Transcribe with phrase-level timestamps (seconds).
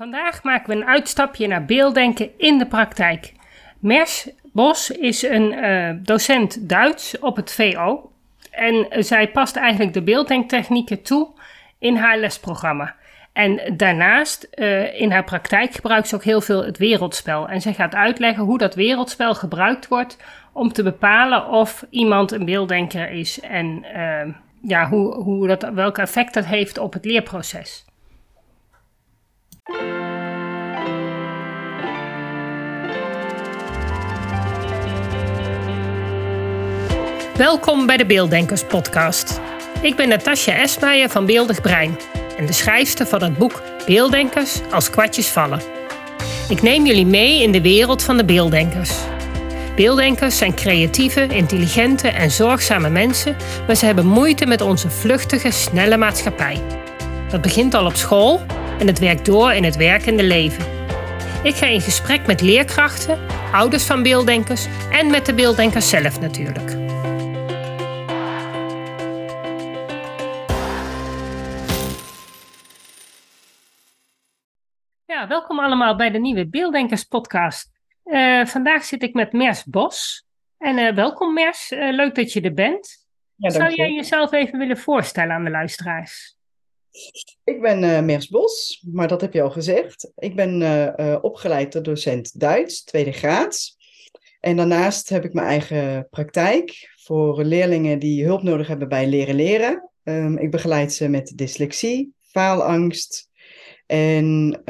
[0.00, 3.32] Vandaag maken we een uitstapje naar beelddenken in de praktijk.
[3.78, 8.10] Mers Bos is een uh, docent Duits op het VO
[8.50, 11.28] en zij past eigenlijk de beelddenktechnieken toe
[11.78, 12.94] in haar lesprogramma.
[13.32, 17.48] En daarnaast, uh, in haar praktijk, gebruikt ze ook heel veel het wereldspel.
[17.48, 20.16] En zij gaat uitleggen hoe dat wereldspel gebruikt wordt
[20.52, 25.98] om te bepalen of iemand een beelddenker is en uh, ja, hoe, hoe dat, welk
[25.98, 27.84] effect dat heeft op het leerproces.
[37.40, 39.40] Welkom bij de Beelddenkers Podcast.
[39.82, 41.98] Ik ben Natasja Esmeijer van Beeldig Brein
[42.38, 45.60] en de schrijfster van het boek Beelddenkers als kwartjes vallen.
[46.48, 48.90] Ik neem jullie mee in de wereld van de beelddenkers.
[49.76, 55.96] Beelddenkers zijn creatieve, intelligente en zorgzame mensen, maar ze hebben moeite met onze vluchtige, snelle
[55.96, 56.60] maatschappij.
[57.30, 58.40] Dat begint al op school
[58.78, 60.64] en het werkt door in het werkende leven.
[61.42, 63.18] Ik ga in gesprek met leerkrachten,
[63.52, 66.70] ouders van beelddenkers en met de beelddenkers zelf natuurlijk.
[75.04, 77.70] Ja, welkom allemaal bij de nieuwe Beelddenkers podcast.
[78.04, 80.26] Uh, vandaag zit ik met Mers Bos.
[80.58, 83.06] En uh, welkom Mers, uh, leuk dat je er bent.
[83.36, 86.38] Ja, Zou jij jezelf even willen voorstellen aan de luisteraars?
[87.44, 90.12] Ik ben uh, Mers Bos, maar dat heb je al gezegd.
[90.16, 93.76] Ik ben uh, opgeleid tot docent Duits, tweede graad.
[94.40, 99.34] En daarnaast heb ik mijn eigen praktijk voor leerlingen die hulp nodig hebben bij leren
[99.34, 99.90] leren.
[100.04, 103.28] Um, ik begeleid ze met dyslexie, faalangst
[103.86, 104.60] en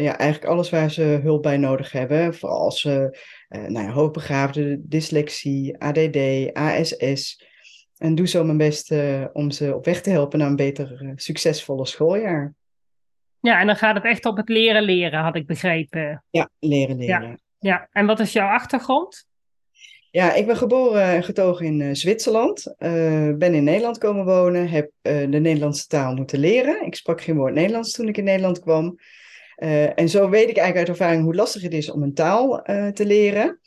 [0.00, 2.34] ja, eigenlijk alles waar ze hulp bij nodig hebben.
[2.34, 6.18] Vooral als ze nou ja, dyslexie, ADD,
[6.52, 7.49] ASS,
[8.00, 11.02] en doe zo mijn best uh, om ze op weg te helpen naar een beter,
[11.02, 12.54] uh, succesvolle schooljaar.
[13.40, 16.24] Ja, en dan gaat het echt op het leren leren, had ik begrepen.
[16.30, 17.28] Ja, leren leren.
[17.28, 17.88] Ja, ja.
[17.92, 19.28] en wat is jouw achtergrond?
[20.10, 22.74] Ja, ik ben geboren en getogen in uh, Zwitserland.
[22.78, 26.86] ben in Nederland komen wonen, heb de Nederlandse taal moeten leren.
[26.86, 28.98] Ik sprak geen woord Nederlands toen ik in Nederland kwam.
[29.94, 33.06] en zo weet ik eigenlijk uit ervaring hoe lastig het is om een taal te
[33.06, 33.59] leren.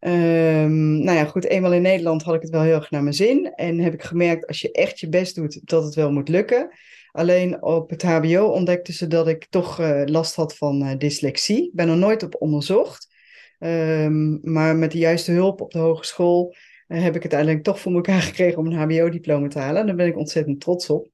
[0.00, 3.14] Um, nou ja, goed, eenmaal in Nederland had ik het wel heel erg naar mijn
[3.14, 3.52] zin.
[3.54, 6.70] En heb ik gemerkt, als je echt je best doet, dat het wel moet lukken.
[7.12, 11.64] Alleen op het HBO ontdekten ze dat ik toch uh, last had van uh, dyslexie.
[11.64, 13.16] Ik ben er nooit op onderzocht.
[13.58, 16.54] Um, maar met de juiste hulp op de hogeschool
[16.88, 19.86] uh, heb ik het uiteindelijk toch voor elkaar gekregen om een HBO-diploma te halen.
[19.86, 21.08] Daar ben ik ontzettend trots op.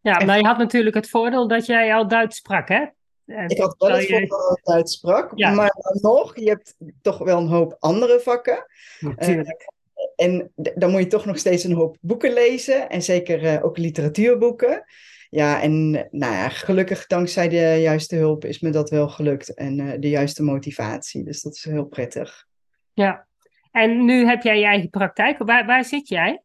[0.00, 2.84] Ja, maar je had natuurlijk het voordeel dat jij al Duits sprak, hè?
[3.46, 4.30] Ik had wel het ik
[4.62, 8.66] Duits sprak, maar dan nog, je hebt toch wel een hoop andere vakken.
[9.00, 9.48] Natuurlijk.
[9.48, 13.64] Uh, en dan moet je toch nog steeds een hoop boeken lezen en zeker uh,
[13.64, 14.84] ook literatuurboeken.
[15.30, 19.78] Ja, en nou ja, gelukkig dankzij de juiste hulp is me dat wel gelukt en
[19.78, 21.24] uh, de juiste motivatie.
[21.24, 22.46] Dus dat is heel prettig.
[22.92, 23.26] Ja,
[23.70, 25.38] en nu heb jij je eigen praktijk.
[25.38, 26.42] Waar, waar zit jij?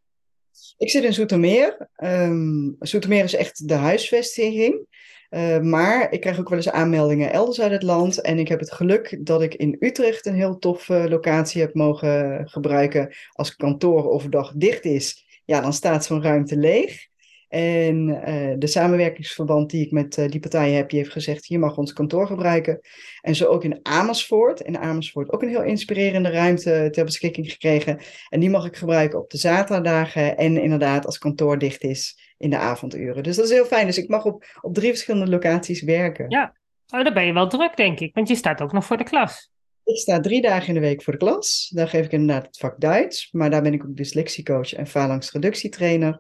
[0.77, 1.89] Ik zit in Zoetermeer.
[2.03, 4.87] Um, Zoetermeer is echt de huisvesting.
[5.33, 8.21] Uh, maar ik krijg ook wel eens aanmeldingen elders uit het land.
[8.21, 12.47] En ik heb het geluk dat ik in Utrecht een heel toffe locatie heb mogen
[12.49, 13.13] gebruiken.
[13.31, 17.07] Als kantoor overdag dicht is, ja, dan staat zo'n ruimte leeg.
[17.49, 21.77] En uh, de samenwerkingsverband die ik met die partijen heb, die heeft gezegd: hier mag
[21.77, 22.79] ons kantoor gebruiken.
[23.21, 24.59] En zo ook in Amersfoort.
[24.59, 27.99] In Amersfoort ook een heel inspirerende ruimte ter beschikking gekregen.
[28.29, 30.37] En die mag ik gebruiken op de zaterdagen.
[30.37, 33.23] En inderdaad, als kantoor dicht is, in de avonduren.
[33.23, 33.85] Dus dat is heel fijn.
[33.85, 36.29] Dus ik mag op, op drie verschillende locaties werken.
[36.29, 36.53] Ja,
[36.87, 38.13] oh, dan ben je wel druk, denk ik.
[38.13, 39.51] Want je staat ook nog voor de klas.
[39.83, 41.71] Ik sta drie dagen in de week voor de klas.
[41.75, 43.29] Daar geef ik inderdaad het vak Duits.
[43.31, 46.19] Maar daar ben ik ook dyslexiecoach en phalanxreductietrainer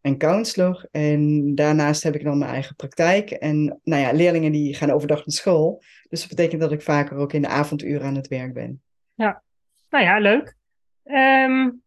[0.00, 0.88] en counselor.
[0.90, 3.30] En daarnaast heb ik dan mijn eigen praktijk.
[3.30, 5.82] En nou ja, leerlingen die gaan overdag naar school.
[6.08, 8.82] Dus dat betekent dat ik vaker ook in de avonduren aan het werk ben.
[9.14, 9.42] Ja,
[9.90, 10.56] nou ja, leuk.
[11.04, 11.81] Um,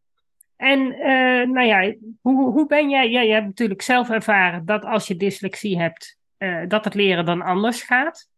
[0.55, 3.09] en uh, nou ja, hoe, hoe ben jij?
[3.09, 7.25] Ja, je hebt natuurlijk zelf ervaren dat als je dyslexie hebt, uh, dat het leren
[7.25, 8.29] dan anders gaat.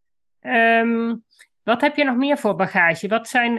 [0.41, 1.23] Um,
[1.63, 3.07] wat heb je nog meer voor bagage?
[3.07, 3.55] Wat zijn,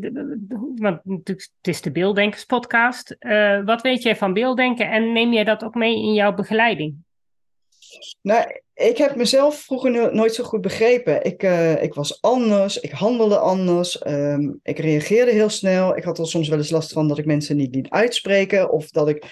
[0.00, 3.16] de, want het is de Beelddenkers podcast.
[3.64, 6.96] Wat weet jij van beelddenken en neem jij dat ook mee in jouw begeleiding?
[8.22, 11.24] Nou, ik heb mezelf vroeger nooit zo goed begrepen.
[11.24, 15.96] Ik, uh, ik was anders, ik handelde anders, um, ik reageerde heel snel.
[15.96, 18.90] Ik had er soms wel eens last van dat ik mensen niet liet uitspreken of
[18.90, 19.24] dat ik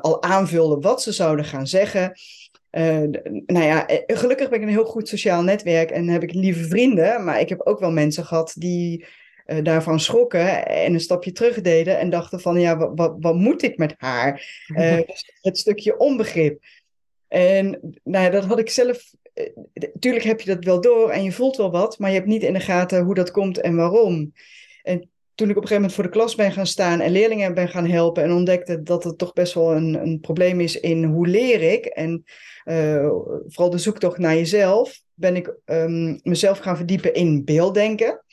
[0.00, 2.12] al aanvulde wat ze zouden gaan zeggen.
[2.70, 3.02] Uh,
[3.46, 6.64] nou ja, eh, gelukkig ben ik een heel goed sociaal netwerk en heb ik lieve
[6.64, 7.24] vrienden.
[7.24, 9.06] Maar ik heb ook wel mensen gehad die
[9.62, 13.76] daarvan schrokken en een stapje terug deden en dachten van ja, wat, wat moet ik
[13.76, 14.64] met haar?
[14.66, 14.98] Uh,
[15.40, 16.64] het stukje onbegrip.
[17.36, 19.14] En nou dat had ik zelf
[19.98, 22.42] Tuurlijk heb je dat wel door en je voelt wel wat, maar je hebt niet
[22.42, 24.32] in de gaten hoe dat komt en waarom.
[24.82, 27.54] En toen ik op een gegeven moment voor de klas ben gaan staan en leerlingen
[27.54, 31.04] ben gaan helpen en ontdekte dat het toch best wel een, een probleem is in
[31.04, 32.24] hoe leer ik en
[32.64, 33.08] uh,
[33.46, 38.24] vooral de zoektocht naar jezelf, ben ik um, mezelf gaan verdiepen in beelddenken.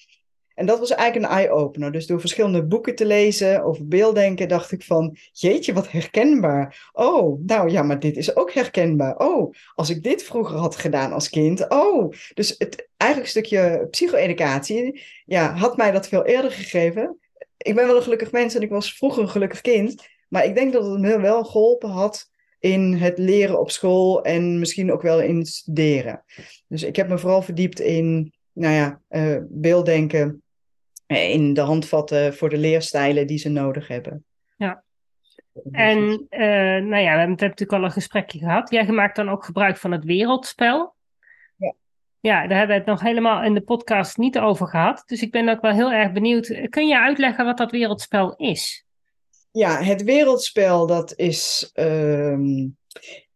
[0.55, 1.91] En dat was eigenlijk een eye-opener.
[1.91, 6.89] Dus door verschillende boeken te lezen over beelddenken, dacht ik van, jeetje, wat herkenbaar.
[6.93, 9.17] Oh, nou ja, maar dit is ook herkenbaar.
[9.17, 11.69] Oh, als ik dit vroeger had gedaan als kind.
[11.69, 17.17] Oh, dus het eigenlijk stukje psycho-educatie, ja, had mij dat veel eerder gegeven.
[17.57, 20.11] Ik ben wel een gelukkig mens en ik was vroeger een gelukkig kind.
[20.27, 24.59] Maar ik denk dat het me wel geholpen had in het leren op school en
[24.59, 26.23] misschien ook wel in het studeren.
[26.67, 30.42] Dus ik heb me vooral verdiept in, nou ja, uh, beelddenken
[31.07, 34.25] in de handvatten voor de leerstijlen die ze nodig hebben.
[34.57, 34.83] Ja.
[35.71, 35.97] En
[36.29, 36.39] uh,
[36.89, 38.69] nou ja, we hebben natuurlijk al een gesprekje gehad.
[38.69, 40.95] Jij maakt dan ook gebruik van het wereldspel.
[41.55, 41.73] Ja.
[42.19, 45.03] Ja, daar hebben we het nog helemaal in de podcast niet over gehad.
[45.05, 46.67] Dus ik ben ook wel heel erg benieuwd.
[46.69, 48.85] Kun je uitleggen wat dat wereldspel is?
[49.51, 52.37] Ja, het wereldspel dat is uh,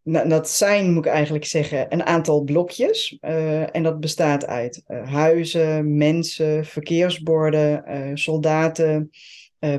[0.08, 3.18] nou, dat zijn, moet ik eigenlijk zeggen, een aantal blokjes.
[3.22, 9.10] Uh, en dat bestaat uit uh, huizen, mensen, verkeersborden, uh, soldaten,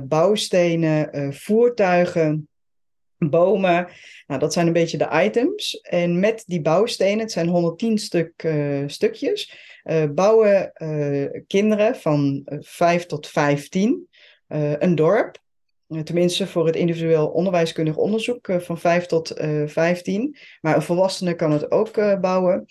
[0.03, 2.49] bouwstenen, voertuigen,
[3.19, 3.89] bomen.
[4.27, 5.81] Nou, dat zijn een beetje de items.
[5.81, 8.49] En met die bouwstenen, het zijn 110 stuk,
[8.87, 9.59] stukjes,
[10.15, 10.73] bouwen
[11.47, 14.09] kinderen van 5 tot 15
[14.79, 15.39] een dorp.
[15.88, 20.37] Eh, tenminste voor het individueel onderwijskundig onderzoek eh, van 5 tot uh, eh, 15.
[20.61, 22.67] Maar een volwassene kan het ook bouwen.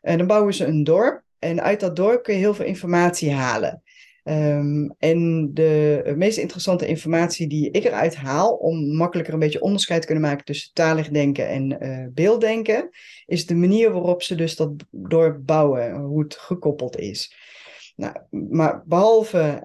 [0.00, 1.22] En dan bouwen ze een dorp.
[1.38, 3.82] En uit dat dorp kun je heel veel informatie halen.
[4.24, 10.00] Um, en de meest interessante informatie die ik eruit haal, om makkelijker een beetje onderscheid
[10.00, 12.88] te kunnen maken tussen talig denken en beelddenken,
[13.26, 17.34] is de manier waarop ze dus dat dorp bouwen, hoe het gekoppeld is.
[17.96, 19.64] Nou, maar behalve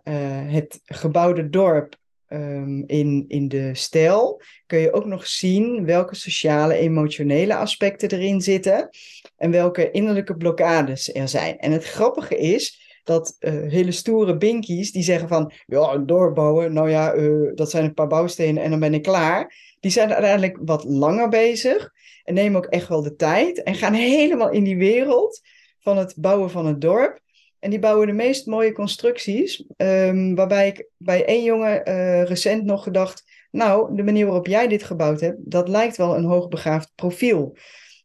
[0.49, 1.97] het gebouwde dorp
[2.29, 8.41] um, in, in de stijl kun je ook nog zien welke sociale, emotionele aspecten erin
[8.41, 8.89] zitten
[9.37, 11.59] en welke innerlijke blokkades er zijn.
[11.59, 16.89] En het grappige is dat uh, hele stoere binkies die zeggen van ja, doorbouwen, nou
[16.89, 19.55] ja, uh, dat zijn een paar bouwstenen en dan ben ik klaar.
[19.79, 21.91] Die zijn uiteindelijk wat langer bezig
[22.23, 25.41] en nemen ook echt wel de tijd en gaan helemaal in die wereld
[25.79, 27.19] van het bouwen van het dorp.
[27.65, 29.65] En die bouwen de meest mooie constructies.
[29.77, 33.23] Um, waarbij ik bij één jongen uh, recent nog gedacht.
[33.51, 37.57] Nou, de manier waarop jij dit gebouwd hebt, dat lijkt wel een hoogbegaafd profiel.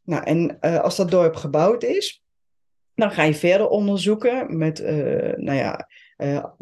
[0.05, 2.23] Nou, en uh, als dat dorp gebouwd is,
[2.95, 4.89] dan ga je verder onderzoeken met, uh,
[5.37, 5.89] nou ja,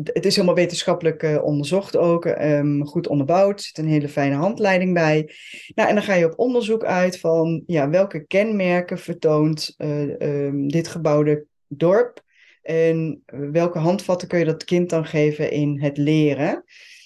[0.03, 4.95] het is helemaal wetenschappelijk onderzocht ook, um, goed onderbouwd, er zit een hele fijne handleiding
[4.95, 5.31] bij.
[5.75, 10.89] Nou, en dan ga je op onderzoek uit van, ja, welke kenmerken vertoont um, dit
[10.89, 12.27] gebouwde dorp
[12.69, 13.23] en
[13.53, 16.65] welke handvatten kun je dat kind dan geven in het leren?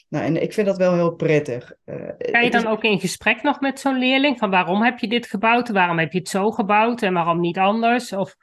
[0.08, 1.72] Nou, en ik vind dat wel heel prettig.
[1.84, 4.38] Uh, Ga je dan ook in gesprek nog met zo'n leerling?
[4.38, 5.68] Van waarom heb je dit gebouwd?
[5.68, 7.02] Waarom heb je het zo gebouwd?
[7.02, 8.12] En waarom niet anders?
[8.12, 8.36] Of...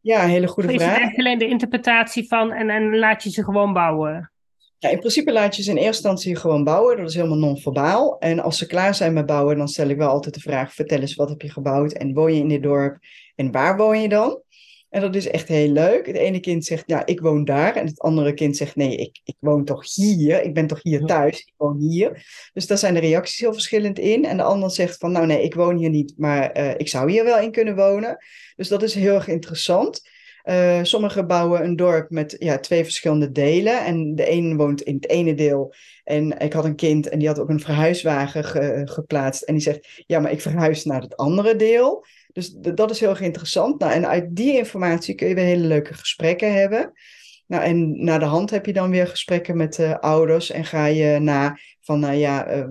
[0.00, 0.80] Ja, een hele goede vraag.
[0.80, 4.32] Is het echt alleen de interpretatie van en, en laat je ze gewoon bouwen?
[4.78, 6.96] Ja, in principe laat je ze in eerste instantie gewoon bouwen.
[6.96, 8.18] Dat is helemaal non-verbaal.
[8.18, 11.00] En als ze klaar zijn met bouwen, dan stel ik wel altijd de vraag: vertel
[11.00, 11.92] eens, wat heb je gebouwd?
[11.92, 12.98] En woon je in dit dorp?
[13.34, 14.42] En waar woon je dan?
[14.90, 16.06] En dat is echt heel leuk.
[16.06, 17.76] Het ene kind zegt, ja, ik woon daar.
[17.76, 20.42] En het andere kind zegt, nee, ik, ik woon toch hier.
[20.42, 21.38] Ik ben toch hier thuis.
[21.38, 22.26] Ik woon hier.
[22.52, 24.24] Dus daar zijn de reacties heel verschillend in.
[24.24, 27.10] En de ander zegt van, nou nee, ik woon hier niet, maar uh, ik zou
[27.10, 28.24] hier wel in kunnen wonen.
[28.56, 30.08] Dus dat is heel erg interessant.
[30.44, 33.84] Uh, sommige bouwen een dorp met ja, twee verschillende delen.
[33.84, 35.74] En de een woont in het ene deel.
[36.04, 39.42] En ik had een kind en die had ook een verhuiswagen ge geplaatst.
[39.42, 42.04] En die zegt, ja, maar ik verhuis naar het andere deel.
[42.32, 43.80] Dus dat is heel erg interessant.
[43.80, 46.92] Nou, en uit die informatie kun je weer hele leuke gesprekken hebben.
[47.46, 50.86] Nou, en na de hand heb je dan weer gesprekken met uh, ouders en ga
[50.86, 52.66] je na van, nou ja, uh,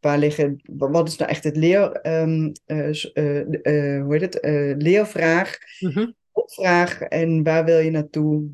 [0.00, 4.38] waar liggen, wat is nou echt het leer, um, uh, hoe heet het,
[4.82, 8.48] leervraag, mm opvraag en waar wil je naartoe?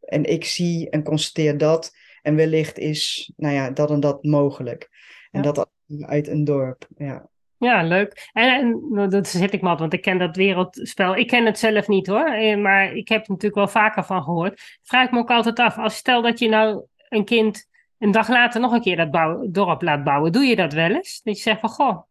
[0.00, 1.92] En ik zie en constateer dat
[2.22, 4.88] en wellicht is, nou ja, dat en dat mogelijk.
[5.30, 5.52] En ja.
[5.52, 5.68] dat
[6.00, 7.28] uit een dorp, ja.
[7.66, 8.30] Ja, leuk.
[8.32, 11.16] En, en nou, dat zit ik maar, want ik ken dat wereldspel.
[11.16, 14.22] Ik ken het zelf niet hoor, eh, maar ik heb er natuurlijk wel vaker van
[14.22, 14.78] gehoord.
[14.82, 17.68] Vraag ik me ook altijd af, als stel dat je nou een kind
[17.98, 20.90] een dag later nog een keer dat bouw, dorp laat bouwen, doe je dat wel
[20.90, 21.20] eens?
[21.24, 22.02] Dat je zegt van, goh,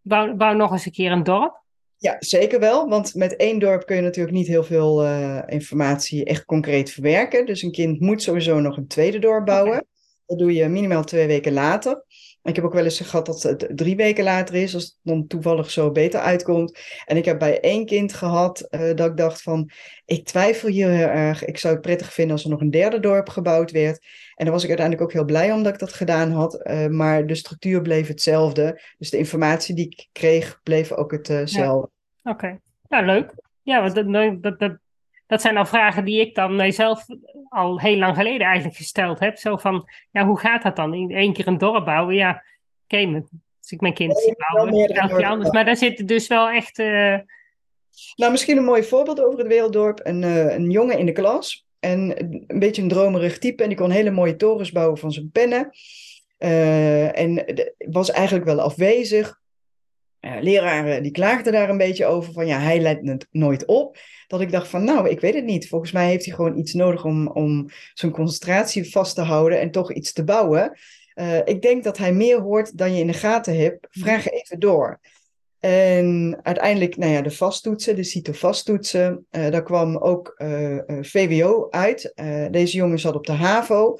[0.00, 1.64] bouw, bouw nog eens een keer een dorp?
[1.98, 2.88] Ja, zeker wel.
[2.88, 7.46] Want met één dorp kun je natuurlijk niet heel veel uh, informatie echt concreet verwerken.
[7.46, 9.72] Dus een kind moet sowieso nog een tweede dorp bouwen.
[9.72, 9.86] Okay.
[10.26, 12.04] Dat doe je minimaal twee weken later.
[12.46, 15.26] Ik heb ook wel eens gehad dat het drie weken later is, als het dan
[15.26, 16.78] toevallig zo beter uitkomt.
[17.04, 19.70] En ik heb bij één kind gehad uh, dat ik dacht van,
[20.04, 21.44] ik twijfel hier heel erg.
[21.44, 24.06] Ik zou het prettig vinden als er nog een derde dorp gebouwd werd.
[24.34, 26.60] En daar was ik uiteindelijk ook heel blij om dat ik dat gedaan had.
[26.62, 28.80] Uh, maar de structuur bleef hetzelfde.
[28.98, 31.90] Dus de informatie die ik kreeg, bleef ook hetzelfde.
[32.22, 32.30] Ja.
[32.32, 32.60] Oké, okay.
[32.88, 33.34] nou leuk.
[33.62, 34.78] Ja, want dat, dat, dat,
[35.26, 37.04] dat zijn al vragen die ik dan mijzelf
[37.48, 39.38] al heel lang geleden eigenlijk gesteld heb.
[39.38, 40.94] Zo van, ja, hoe gaat dat dan?
[40.94, 42.14] In één keer een dorp bouwen?
[42.14, 42.30] Ja,
[42.84, 43.14] oké, okay,
[43.60, 45.50] als ik mijn kind zie bouwen, elk keer anders.
[45.50, 46.78] Maar daar zit dus wel echt...
[46.78, 47.18] Uh...
[48.16, 50.00] Nou, misschien een mooi voorbeeld over het Werelddorp.
[50.02, 51.66] Een, uh, een jongen in de klas.
[51.80, 53.62] En een beetje een dromerig type.
[53.62, 55.70] En die kon hele mooie torens bouwen van zijn pennen.
[56.38, 57.44] Uh, en
[57.78, 59.40] was eigenlijk wel afwezig.
[60.40, 62.32] Leraren die klaagden daar een beetje over.
[62.32, 65.44] Van ja, hij leidt het nooit op dat ik dacht van, nou, ik weet het
[65.44, 65.68] niet.
[65.68, 69.70] Volgens mij heeft hij gewoon iets nodig om, om zijn concentratie vast te houden en
[69.70, 70.78] toch iets te bouwen.
[71.14, 73.86] Uh, ik denk dat hij meer hoort dan je in de gaten hebt.
[73.90, 75.00] Vraag even door.
[75.60, 82.12] En uiteindelijk, nou ja, de vasttoetsen, de CITO-vasttoetsen, uh, daar kwam ook uh, VWO uit.
[82.50, 83.96] deze jongen zat op de HAVO.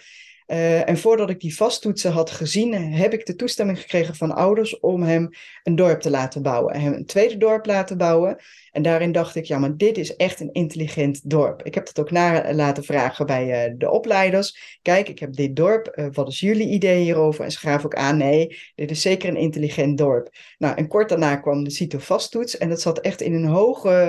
[0.46, 4.80] Uh, en voordat ik die vasttoetsen had gezien, heb ik de toestemming gekregen van ouders
[4.80, 5.28] om hem
[5.66, 6.80] een dorp te laten bouwen.
[6.80, 8.36] Hem een tweede dorp laten bouwen.
[8.72, 11.62] En daarin dacht ik, ja, maar dit is echt een intelligent dorp.
[11.62, 14.78] Ik heb dat ook na laten vragen bij uh, de opleiders.
[14.82, 15.92] Kijk, ik heb dit dorp.
[15.94, 17.44] Uh, wat is jullie idee hierover?
[17.44, 20.28] En ze gaven ook aan, nee, dit is zeker een intelligent dorp.
[20.58, 22.58] Nou, en kort daarna kwam de CITO-vasttoets.
[22.58, 24.08] En dat zat echt in een hoge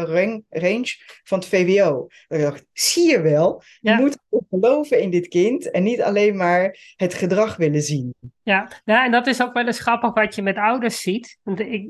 [0.49, 2.07] range van het VWO.
[2.27, 3.99] Ik dacht, zie je wel, je ja.
[3.99, 4.17] moet
[4.49, 8.13] geloven in dit kind en niet alleen maar het gedrag willen zien.
[8.47, 11.39] Ja, ja en dat is ook wel eens grappig wat je met ouders ziet.
[11.43, 11.89] Want ik,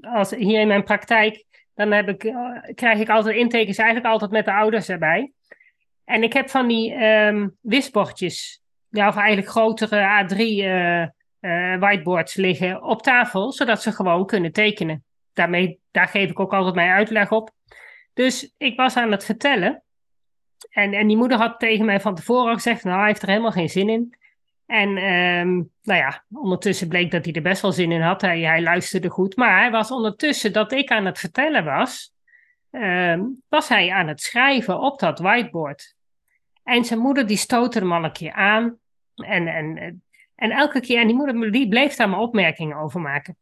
[0.00, 1.44] als, hier in mijn praktijk,
[1.74, 2.34] dan heb ik, eh,
[2.74, 5.32] krijg ik altijd intekens eigenlijk altijd met de ouders erbij.
[6.04, 12.34] En ik heb van die um, wisbordjes, ja, of eigenlijk grotere A3 uh, uh, whiteboards
[12.34, 15.04] liggen op tafel, zodat ze gewoon kunnen tekenen.
[15.32, 17.50] Daarmee, daar geef ik ook altijd mijn uitleg op.
[18.14, 19.82] Dus ik was aan het vertellen.
[20.70, 23.50] En, en die moeder had tegen mij van tevoren gezegd, nou, hij heeft er helemaal
[23.50, 24.14] geen zin in.
[24.66, 28.20] En um, nou ja, ondertussen bleek dat hij er best wel zin in had.
[28.20, 29.36] Hij, hij luisterde goed.
[29.36, 32.14] Maar hij was ondertussen dat ik aan het vertellen was,
[32.70, 35.94] um, was hij aan het schrijven op dat whiteboard.
[36.62, 38.78] En zijn moeder die stootte hem al een keer aan.
[39.14, 40.02] En, en,
[40.34, 43.36] en elke keer, en die moeder die bleef daar maar opmerkingen over maken.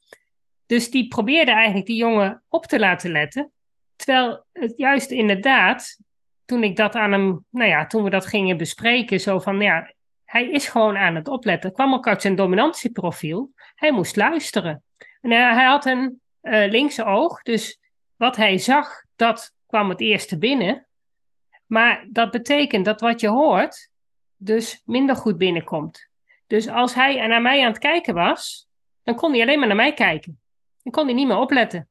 [0.66, 3.50] Dus die probeerde eigenlijk die jongen op te laten letten.
[3.96, 5.98] Terwijl het juist inderdaad,
[6.44, 9.92] toen ik dat aan hem, nou ja, toen we dat gingen bespreken, zo van, ja,
[10.32, 11.72] hij is gewoon aan het opletten.
[11.72, 13.52] kwam ook uit zijn dominantieprofiel.
[13.74, 14.82] Hij moest luisteren.
[15.20, 17.80] En hij, had een uh, linkse oog, dus
[18.16, 20.86] wat hij zag, dat kwam het eerste binnen.
[21.66, 23.90] Maar dat betekent dat wat je hoort,
[24.36, 26.08] dus minder goed binnenkomt.
[26.46, 28.68] Dus als hij naar mij aan het kijken was,
[29.02, 30.40] dan kon hij alleen maar naar mij kijken.
[30.82, 31.88] Dan kon hij niet meer opletten.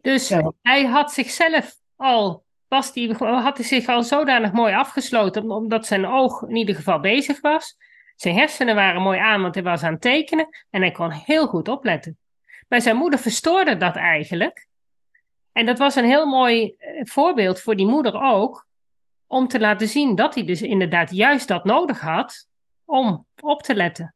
[0.00, 6.06] Dus hij had zichzelf al was had hij zich al zodanig mooi afgesloten, omdat zijn
[6.06, 7.76] oog in ieder geval bezig was.
[8.16, 11.46] Zijn hersenen waren mooi aan, want hij was aan het tekenen en hij kon heel
[11.46, 12.18] goed opletten.
[12.68, 14.66] Maar zijn moeder verstoorde dat eigenlijk.
[15.52, 18.66] En dat was een heel mooi eh, voorbeeld voor die moeder ook,
[19.26, 22.48] om te laten zien dat hij dus inderdaad juist dat nodig had
[22.84, 24.15] om op te letten.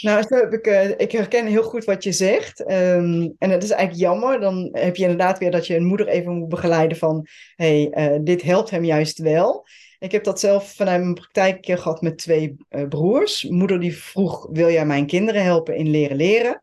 [0.00, 0.52] Nou, heb
[0.98, 2.60] ik, herken heel goed wat je zegt.
[2.60, 4.40] Um, en het is eigenlijk jammer.
[4.40, 7.26] Dan heb je inderdaad weer dat je een moeder even moet begeleiden van...
[7.54, 9.66] hé, hey, uh, dit helpt hem juist wel.
[9.98, 13.44] Ik heb dat zelf vanuit mijn praktijk gehad met twee uh, broers.
[13.44, 16.62] Moeder die vroeg, wil jij mijn kinderen helpen in leren leren?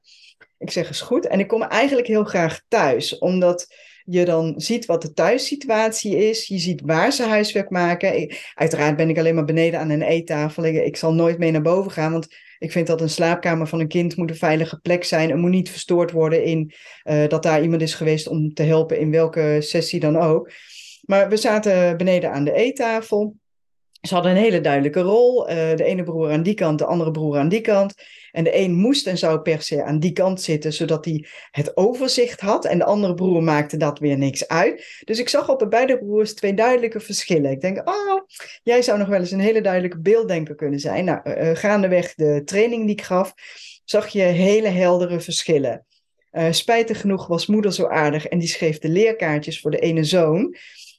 [0.58, 1.28] Ik zeg, is goed.
[1.28, 3.68] En ik kom eigenlijk heel graag thuis, omdat
[4.06, 6.48] je dan ziet wat de thuissituatie is.
[6.48, 8.36] Je ziet waar ze huiswerk maken.
[8.54, 10.66] Uiteraard ben ik alleen maar beneden aan een eettafel.
[10.66, 12.28] Ik, ik, zal nooit mee naar boven gaan, want
[12.60, 15.30] ik vind dat een slaapkamer van een kind moet een veilige plek zijn.
[15.30, 19.00] Het moet niet verstoord worden in uh, dat daar iemand is geweest om te helpen
[19.00, 20.52] in welke sessie dan ook.
[21.02, 23.36] Maar we zaten beneden aan de eettafel.
[24.02, 25.50] Ze hadden een hele duidelijke rol.
[25.50, 27.94] Uh, de ene broer aan die kant, de andere broer aan die kant.
[28.36, 31.78] En de een moest en zou per se aan die kant zitten, zodat hij het
[31.78, 32.66] overzicht had.
[32.66, 35.02] En de andere broer maakte dat weer niks uit.
[35.04, 37.52] Dus ik zag op de beide broers twee duidelijke verschillen.
[37.52, 38.22] Ik denk, oh,
[38.64, 41.06] jij zou nog wel eens een hele duidelijke beelddenker kunnen zijn.
[41.06, 43.34] Nou, uh, gaandeweg de training die ik gaf,
[43.84, 45.86] zag je hele heldere verschillen.
[46.32, 50.04] Uh, spijtig genoeg was moeder zo aardig en die schreef de leerkaartjes voor de ene
[50.04, 50.56] zoon.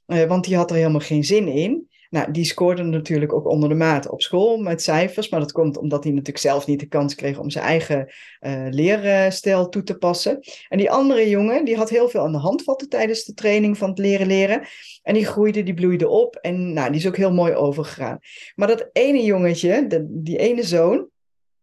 [0.07, 1.89] Want die had er helemaal geen zin in.
[2.17, 5.29] Nou, die scoorde natuurlijk ook onder de maat op school met cijfers.
[5.29, 8.67] Maar dat komt omdat hij natuurlijk zelf niet de kans kreeg om zijn eigen uh,
[8.71, 10.41] leerstijl toe te passen.
[10.69, 13.79] En die andere jongen, die had heel veel aan de hand vatten tijdens de training
[13.79, 14.63] van het leren leren.
[15.03, 16.37] En die groeide, die bloeide op.
[16.37, 18.19] En nou, die is ook heel mooi overgegaan.
[18.55, 21.09] Maar dat ene jongetje, de, die ene zoon,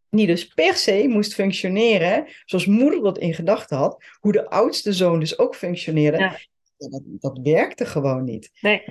[0.09, 4.93] die dus per se moest functioneren zoals moeder dat in gedachten had, hoe de oudste
[4.93, 6.17] zoon dus ook functioneerde.
[6.17, 6.37] Ja.
[6.77, 8.51] Dat, dat werkte gewoon niet.
[8.61, 8.83] Nee.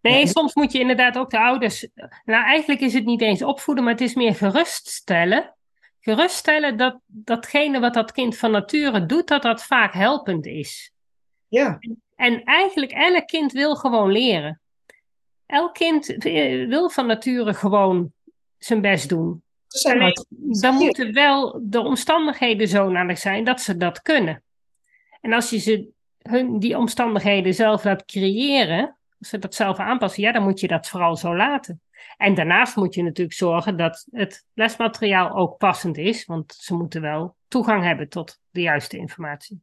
[0.00, 0.26] Nee, Ja.
[0.26, 1.88] soms moet je inderdaad ook de ouders.
[2.24, 5.54] Nou, eigenlijk is het niet eens opvoeden, maar het is meer geruststellen.
[6.00, 10.92] Geruststellen dat datgene wat dat kind van nature doet, dat dat vaak helpend is.
[11.48, 11.78] Ja,
[12.16, 14.60] En eigenlijk elk kind wil gewoon leren.
[15.46, 18.12] Elk kind eh, wil van nature gewoon
[18.58, 19.42] zijn best doen.
[19.82, 20.24] Alleen,
[20.60, 24.42] dan moeten wel de omstandigheden zodanig zijn dat ze dat kunnen.
[25.20, 25.88] En als je ze
[26.22, 30.88] hun, die omstandigheden zelf laat creëren, ze dat zelf aanpassen, ja, dan moet je dat
[30.88, 31.80] vooral zo laten.
[32.16, 37.00] En daarnaast moet je natuurlijk zorgen dat het lesmateriaal ook passend is, want ze moeten
[37.00, 39.62] wel toegang hebben tot de juiste informatie.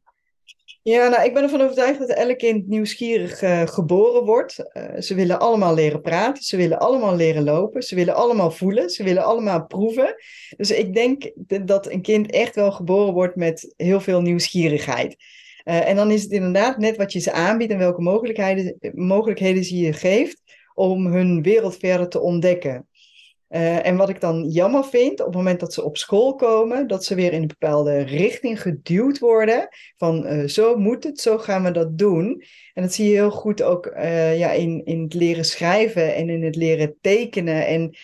[0.82, 4.72] Ja, nou, ik ben ervan overtuigd dat elk kind nieuwsgierig eh, geboren wordt.
[4.72, 8.90] Eh, ze willen allemaal leren praten, ze willen allemaal leren lopen, ze willen allemaal voelen,
[8.90, 10.14] ze willen allemaal proeven.
[10.56, 11.30] Dus ik denk
[11.66, 15.16] dat een kind echt wel geboren wordt met heel veel nieuwsgierigheid.
[15.66, 19.64] Eh, en dan is het inderdaad net wat je ze aanbiedt en welke mogelijkheden, mogelijkheden
[19.64, 20.42] ze je geeft
[20.74, 22.88] om hun wereld verder te ontdekken.
[23.48, 26.86] Eh, en wat ik dan jammer vind, op het moment dat ze op school komen,
[26.86, 29.68] dat ze weer in een bepaalde richting geduwd worden.
[29.96, 32.42] Van eh, zo moet het, zo gaan we dat doen.
[32.74, 33.90] En dat zie je heel goed ook
[34.36, 37.66] ja, in, in het leren schrijven en in het leren tekenen.
[37.66, 37.96] En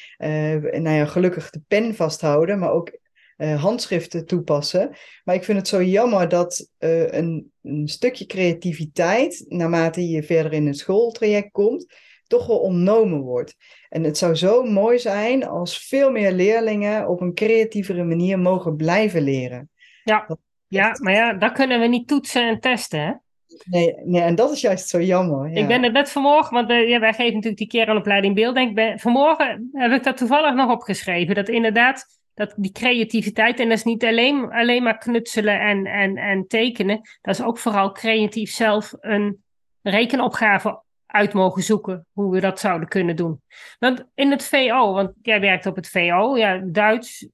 [0.82, 3.00] nou ja, gelukkig de pen vasthouden, maar ook
[3.42, 4.96] eh, handschriften toepassen.
[5.24, 10.52] Maar ik vind het zo jammer dat eh, een, een stukje creativiteit, naarmate je verder
[10.52, 11.94] in een schooltraject komt,
[12.26, 13.56] toch wel ontnomen wordt.
[13.88, 18.76] En het zou zo mooi zijn als veel meer leerlingen op een creatievere manier mogen
[18.76, 19.70] blijven leren.
[20.68, 23.12] Ja, maar ja, dat kunnen we niet toetsen en testen, hè?
[23.64, 25.50] Nee, nee en dat is juist zo jammer.
[25.50, 25.60] Ja.
[25.60, 28.74] Ik ben er net vanmorgen, want eh, ja, wij geven natuurlijk die kernopleiding beelddenk.
[28.74, 31.34] Ben, vanmorgen heb ik dat toevallig nog opgeschreven.
[31.34, 36.16] Dat inderdaad, dat die creativiteit, en dat is niet alleen, alleen maar knutselen en, en,
[36.16, 37.00] en tekenen.
[37.22, 39.44] Dat is ook vooral creatief zelf een
[39.82, 43.40] rekenopgave uit mogen zoeken, hoe we dat zouden kunnen doen.
[43.78, 47.28] Want in het VO, want jij werkt op het VO, ja, Duits.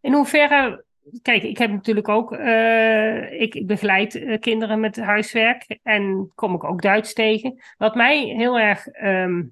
[0.00, 0.86] In hoeverre
[1.22, 6.64] Kijk, ik heb natuurlijk ook, eh, ik, begeleid eh, kinderen met huiswerk en kom ik
[6.64, 7.62] ook Duits tegen.
[7.76, 9.42] Wat mij heel erg ehm,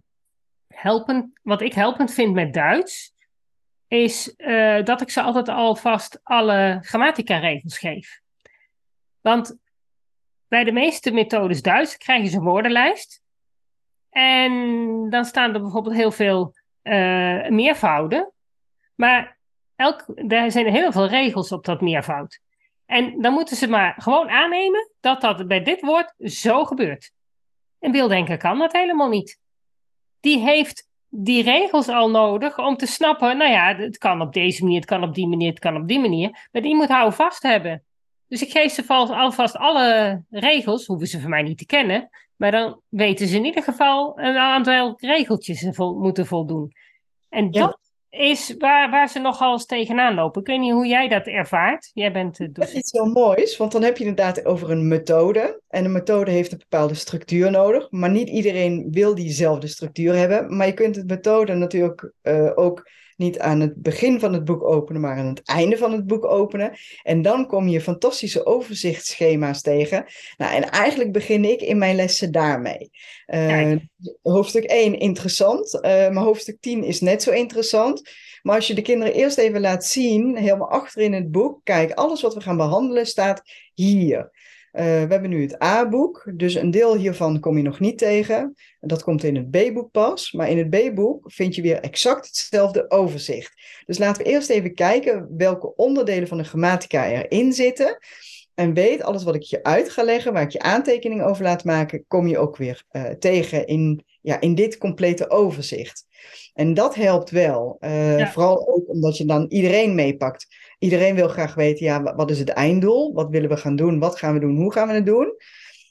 [0.69, 3.15] helpend, wat ik helpend vind met Duits,
[3.89, 8.21] is eh, dat ik ze altijd alvast alle grammatica-regels geef.
[9.21, 9.57] Want
[10.49, 13.23] bij de meeste methodes Duits krijgen ze een woordenlijst.
[14.11, 14.53] En
[15.11, 18.33] dan staan er bijvoorbeeld heel veel eh, meervouden.
[18.95, 19.39] Maar
[19.77, 22.41] elk, er zijn heel veel regels op dat meervoud.
[22.87, 27.13] En dan moeten ze maar gewoon aannemen dat dat bij dit woord zo gebeurt.
[27.79, 29.39] Een beelddenker kan dat helemaal niet.
[30.21, 34.63] Die heeft die regels al nodig om te snappen, nou ja, het kan op deze
[34.63, 36.49] manier, het kan op die manier, het kan op die manier.
[36.53, 37.83] Maar die moet houden vast hebben.
[38.29, 42.09] Dus ik geef ze vast- alvast alle regels, hoeven ze van mij niet te kennen.
[42.37, 46.73] Maar dan weten ze in ieder geval een aantal regeltjes moeten voldoen.
[47.29, 47.61] En Ja.
[47.67, 47.79] dat
[48.17, 50.41] is waar, waar ze nogal eens tegenaan lopen.
[50.41, 51.91] Ik weet niet hoe jij dat ervaart.
[51.95, 55.61] Jij bent Dat is iets heel moois, want dan heb je inderdaad over een methode.
[55.69, 57.91] En een methode heeft een bepaalde structuur nodig.
[57.91, 60.57] Maar niet iedereen wil diezelfde structuur hebben.
[60.57, 64.65] Maar je kunt het methode natuurlijk eh, ook niet aan het begin van het boek
[64.65, 66.77] openen, maar aan het einde van het boek openen.
[67.03, 70.05] En dan kom je fantastische overzichtsschema's tegen.
[70.37, 72.91] Nou, en eigenlijk begin ik in mijn lessen daarmee.
[73.27, 73.73] Eh,
[74.23, 78.03] hoofdstuk 1 interessant, eh, maar hoofdstuk 10 is net zo interessant.
[78.43, 81.93] Maar als je de kinderen eerst even laat zien, helemaal achter in het boek, kijk,
[81.93, 83.43] alles wat we gaan behandelen staat
[83.75, 84.31] hier.
[84.77, 88.55] Eh, we hebben nu het A-boek, dus een deel hiervan kom je nog niet tegen.
[88.81, 92.91] Dat komt in het B-boek pas, maar in het B-boek vind je weer exact hetzelfde
[92.91, 93.83] overzicht.
[93.87, 97.99] Dus laten we eerst even kijken welke onderdelen van de grammatica erin zitten.
[98.55, 101.65] En weet, alles wat ik je uit ga leggen, waar ik je aantekeningen over laat
[101.65, 106.05] maken, kom je ook weer eh, tegen in, ja, in dit complete overzicht.
[106.55, 107.77] En dat helpt wel.
[107.81, 108.31] Eh, Ja.
[108.33, 110.47] Vooral ook omdat je dan iedereen meepakt.
[110.79, 113.13] Iedereen wil graag weten, ja, wa- wat is het einddoel?
[113.15, 113.99] Wat willen we gaan doen?
[113.99, 114.57] Wat gaan we doen?
[114.57, 115.35] Hoe gaan we het doen?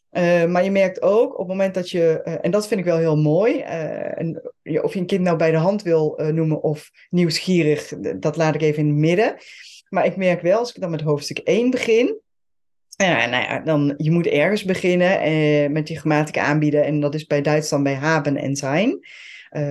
[0.09, 2.85] Eh, maar je merkt ook op het moment dat je, eh, en dat vind ik
[2.85, 6.19] wel heel mooi, eh, en, je- of je een kind nou bij de hand wil
[6.31, 9.35] noemen of nieuwsgierig, dat laat ik even in het midden.
[9.89, 12.19] Maar ik merk wel, als ik dan met hoofdstuk 1 begin,
[12.97, 16.83] ja, nou ja, dan, je moet ergens beginnen met die grammatica aanbieden.
[16.83, 18.99] En dat is bij Duits dan bij haben en zijn.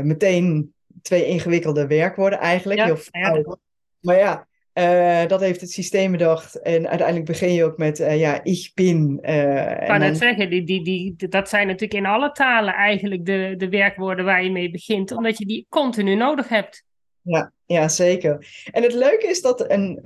[0.02, 0.72] Meteen
[1.02, 2.78] twee ingewikkelde werkwoorden eigenlijk.
[2.80, 3.56] Ja, heel ja.
[4.00, 6.60] Maar ja, eh, dat heeft het systeem bedacht.
[6.60, 9.18] En uiteindelijk begin je ook met, eh, ja, ich bin.
[9.22, 12.74] eh, Ik kan dan- het zeggen, die, die, die, dat zijn natuurlijk in alle talen
[12.74, 16.84] eigenlijk de, de werkwoorden waar je mee begint, omdat je die continu nodig hebt.
[17.22, 18.46] Ja, ja, zeker.
[18.72, 19.98] En het leuke is dat een,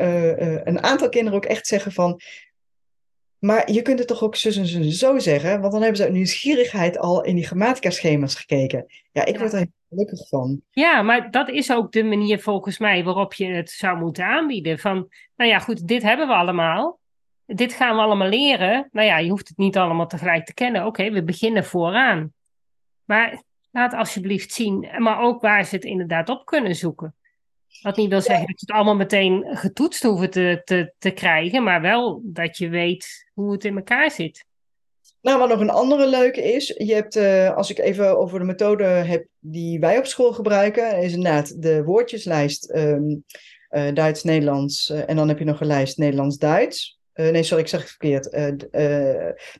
[0.64, 2.20] een aantal kinderen ook echt zeggen van...
[3.38, 5.60] Maar je kunt het toch ook zus en zo zeggen?
[5.60, 8.86] Want dan hebben ze uit nieuwsgierigheid al in die grammatica-schema's gekeken.
[9.12, 10.62] Ja, ik word er heel gelukkig van.
[10.70, 14.78] Ja, maar dat is ook de manier volgens mij waarop je het zou moeten aanbieden.
[14.78, 16.98] Van, nou ja, goed, dit hebben we allemaal.
[17.46, 18.88] Dit gaan we allemaal leren.
[18.92, 20.86] Nou ja, je hoeft het niet allemaal tegelijk te kennen.
[20.86, 22.32] Oké, we beginnen vooraan.
[23.04, 27.14] Maar laat alsjeblieft zien, maar ook waar ze het inderdaad op kunnen zoeken.
[27.82, 31.62] Wat niet wil zeggen dat je het allemaal meteen getoetst hoeft te, te, te krijgen,
[31.62, 34.46] maar wel dat je weet hoe het in elkaar zit.
[35.20, 38.44] Nou, wat nog een andere leuke is, je hebt, uh, als ik even over de
[38.44, 43.24] methode heb die wij op school gebruiken, is inderdaad de woordjeslijst um,
[43.70, 47.00] uh, Duits-Nederlands uh, en dan heb je nog een lijst Nederlands-Duits.
[47.14, 48.32] nee, sorry, ik zeg het verkeerd.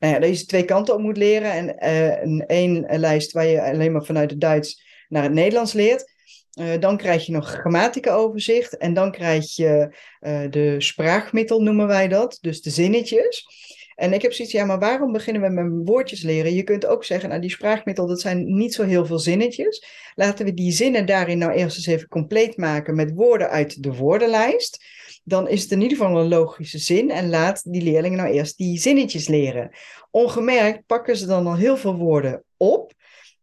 [0.01, 1.87] nou ja, deze twee kanten op moet leren en
[2.23, 6.17] een één lijst waar je alleen maar vanuit het Duits naar het Nederlands leert.
[6.61, 12.09] Uh, dan krijg je nog grammatica-overzicht en dan krijg je uh, de spraakmiddel, noemen wij
[12.09, 13.47] dat, dus de zinnetjes.
[13.95, 16.55] En ik heb zoiets, ja, maar waarom beginnen we met woordjes leren?
[16.55, 19.87] Je kunt ook zeggen, nou, die spraakmiddel, dat zijn niet zo heel veel zinnetjes.
[20.15, 23.95] Laten we die zinnen daarin nou eerst eens even compleet maken met woorden uit de
[23.95, 24.85] woordenlijst.
[25.25, 28.57] Dan is het in ieder geval een logische zin en laat die leerlingen nou eerst
[28.57, 29.71] die zinnetjes leren.
[30.11, 32.93] Ongemerkt pakken ze dan al heel veel woorden op.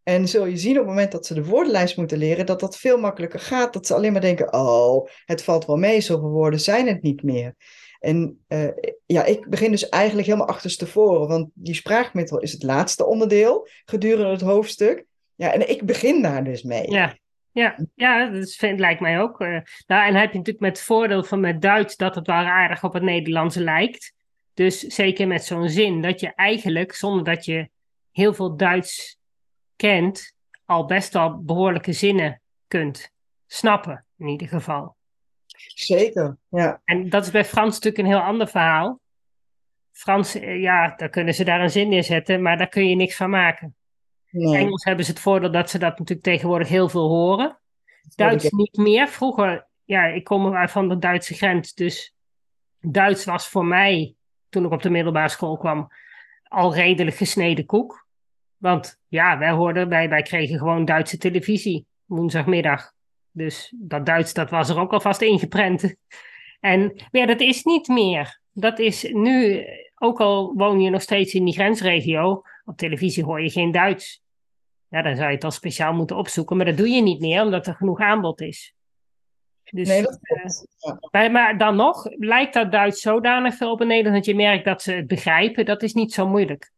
[0.05, 2.77] En zul je zien op het moment dat ze de woordenlijst moeten leren, dat dat
[2.77, 3.73] veel makkelijker gaat.
[3.73, 7.23] Dat ze alleen maar denken, oh, het valt wel mee, zoveel woorden zijn het niet
[7.23, 7.55] meer.
[7.99, 8.67] En uh,
[9.05, 14.31] ja, ik begin dus eigenlijk helemaal achterstevoren, want die spraakmiddel is het laatste onderdeel gedurende
[14.31, 15.05] het hoofdstuk.
[15.35, 16.91] Ja, en ik begin daar dus mee.
[16.91, 17.17] Ja,
[17.51, 19.41] ja, ja dat lijkt mij ook.
[19.41, 22.35] Uh, nou, en heb je natuurlijk met het voordeel van met Duits dat het wel
[22.35, 24.13] aardig op het Nederlands lijkt.
[24.53, 27.69] Dus zeker met zo'n zin, dat je eigenlijk, zonder dat je
[28.11, 29.17] heel veel Duits
[29.75, 30.35] kent,
[30.65, 33.11] al best wel behoorlijke zinnen kunt
[33.47, 34.95] snappen, in ieder geval.
[35.73, 36.81] Zeker, ja.
[36.85, 38.99] En dat is bij Frans natuurlijk een heel ander verhaal.
[39.91, 43.15] Frans, eh, ja, daar kunnen ze daar een zin neerzetten, maar daar kun je niks
[43.15, 43.75] van maken.
[44.29, 44.57] Nee.
[44.57, 47.59] Engels hebben ze het voordeel dat ze dat natuurlijk tegenwoordig heel veel horen.
[48.15, 49.07] Duits niet meer.
[49.07, 52.15] Vroeger, ja, ik kom uit van de Duitse grens, dus
[52.79, 54.15] Duits was voor mij,
[54.49, 55.91] toen ik op de middelbare school kwam,
[56.43, 58.04] al redelijk gesneden koek.
[58.57, 62.93] Want ja, wij hoorden, wij, wij kregen gewoon Duitse televisie woensdagmiddag.
[63.31, 65.95] Dus dat Duits, dat was er ook alvast ingeprent.
[66.59, 68.39] En ja, dat is niet meer.
[68.51, 69.65] Dat is nu,
[69.95, 74.23] ook al woon je nog steeds in die grensregio, op televisie hoor je geen Duits.
[74.87, 77.41] Ja, dan zou je het al speciaal moeten opzoeken, maar dat doe je niet meer,
[77.41, 78.73] omdat er genoeg aanbod is.
[79.71, 80.19] Dus, nee, dat
[81.11, 84.65] uh, maar dan nog lijkt dat Duits zodanig veel op een Nederlands dat je merkt
[84.65, 85.65] dat ze het begrijpen.
[85.65, 86.71] Dat is niet zo moeilijk.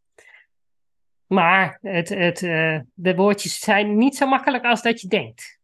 [1.28, 5.58] Maar het, het, uh, de woordjes zijn niet zo makkelijk als dat je denkt.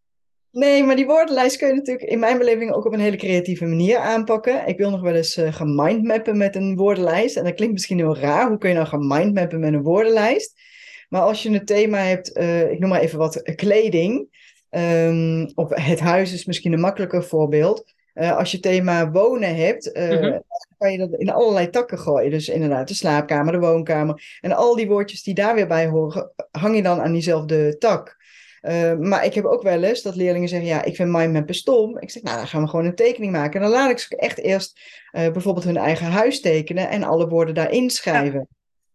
[0.52, 3.66] Nee, maar die woordenlijst kun je natuurlijk in mijn beleving ook op een hele creatieve
[3.66, 4.68] manier aanpakken.
[4.68, 7.38] Ik wil nog wel eens uh, gemindmappen met een woordenlijst.
[7.38, 8.48] En dat klinkt misschien heel raar.
[8.48, 10.62] Hoe kun je nou gemindmappen met een woordenlijst?
[11.10, 14.28] Maar als je een thema hebt, uh, ik noem maar even wat, kleding.
[14.70, 17.94] Um, of het huis is misschien een makkelijker voorbeeld.
[18.14, 20.44] Uh, als je thema wonen hebt, uh, mm-hmm.
[20.84, 22.32] Kan je dat in allerlei takken gooien.
[22.32, 24.38] Dus inderdaad, de slaapkamer, de woonkamer.
[24.42, 28.22] En al die woordjes die daar weer bij horen, hang je dan aan diezelfde tak.
[28.62, 31.98] Uh, maar ik heb ook wel eens dat leerlingen zeggen: Ja, ik vind mindmappen stom.
[32.00, 33.54] Ik zeg: Nou, dan gaan we gewoon een tekening maken.
[33.54, 34.80] En dan laat ik ze echt eerst
[35.12, 38.48] bijvoorbeeld hun eigen huis tekenen en alle woorden daarin schrijven.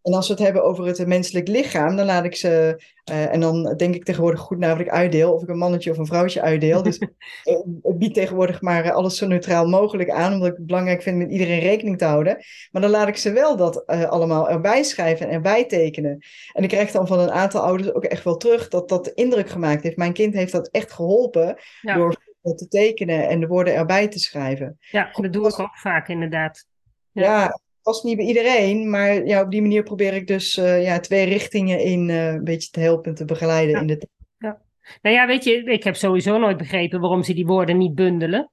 [0.09, 2.83] En als we het hebben over het menselijk lichaam, dan laat ik ze.
[3.11, 5.33] Uh, en dan denk ik tegenwoordig goed na wat ik uitdeel.
[5.33, 6.83] Of ik een mannetje of een vrouwtje uitdeel.
[6.83, 6.99] Dus
[7.83, 10.33] ik bied tegenwoordig maar alles zo neutraal mogelijk aan.
[10.33, 12.45] Omdat ik het belangrijk vind met iedereen rekening te houden.
[12.71, 16.19] Maar dan laat ik ze wel dat uh, allemaal erbij schrijven en erbij tekenen.
[16.53, 19.49] En ik krijg dan van een aantal ouders ook echt wel terug dat dat indruk
[19.49, 19.97] gemaakt heeft.
[19.97, 21.57] Mijn kind heeft dat echt geholpen.
[21.81, 21.95] Ja.
[21.95, 22.17] Door
[22.55, 24.79] te tekenen en de woorden erbij te schrijven.
[24.91, 26.67] Ja, dat doe ik ook vaak inderdaad.
[27.13, 30.83] ja, ja past niet bij iedereen, maar ja, op die manier probeer ik dus uh,
[30.83, 33.81] ja, twee richtingen in uh, een beetje te helpen en te begeleiden ja.
[33.81, 34.09] in de.
[34.39, 34.61] Ja.
[35.03, 38.51] Nou ja, weet je, ik heb sowieso nooit begrepen waarom ze die woorden niet bundelen.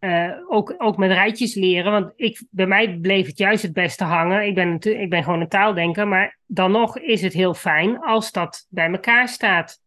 [0.00, 4.04] Uh, ook, ook met rijtjes leren, want ik, bij mij bleef het juist het beste
[4.04, 4.46] hangen.
[4.46, 8.32] Ik ben, ik ben gewoon een taaldenker, maar dan nog is het heel fijn als
[8.32, 9.80] dat bij elkaar staat.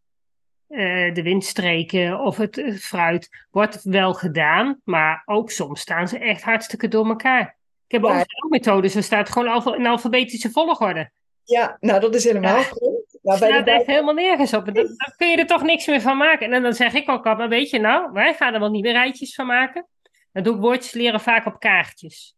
[1.12, 6.42] de windstreken of het, het fruit wordt wel gedaan, maar ook soms staan ze echt
[6.42, 7.57] hartstikke door elkaar.
[7.88, 11.10] Ik heb ook methodes, er staat gewoon in alfabetische volgorde.
[11.44, 12.62] Ja, nou dat is helemaal ja.
[12.62, 13.18] goed.
[13.22, 13.70] Nou, bij staat de...
[13.70, 14.64] echt helemaal nergens op.
[14.64, 16.52] Dan, dan, kun je er toch niks meer van maken.
[16.52, 18.82] En dan zeg ik ook al, maar weet je nou, wij gaan er wel niet
[18.82, 19.86] meer rijtjes van maken.
[20.32, 22.34] Dan doe ik woordjes leren vaak op kaartjes.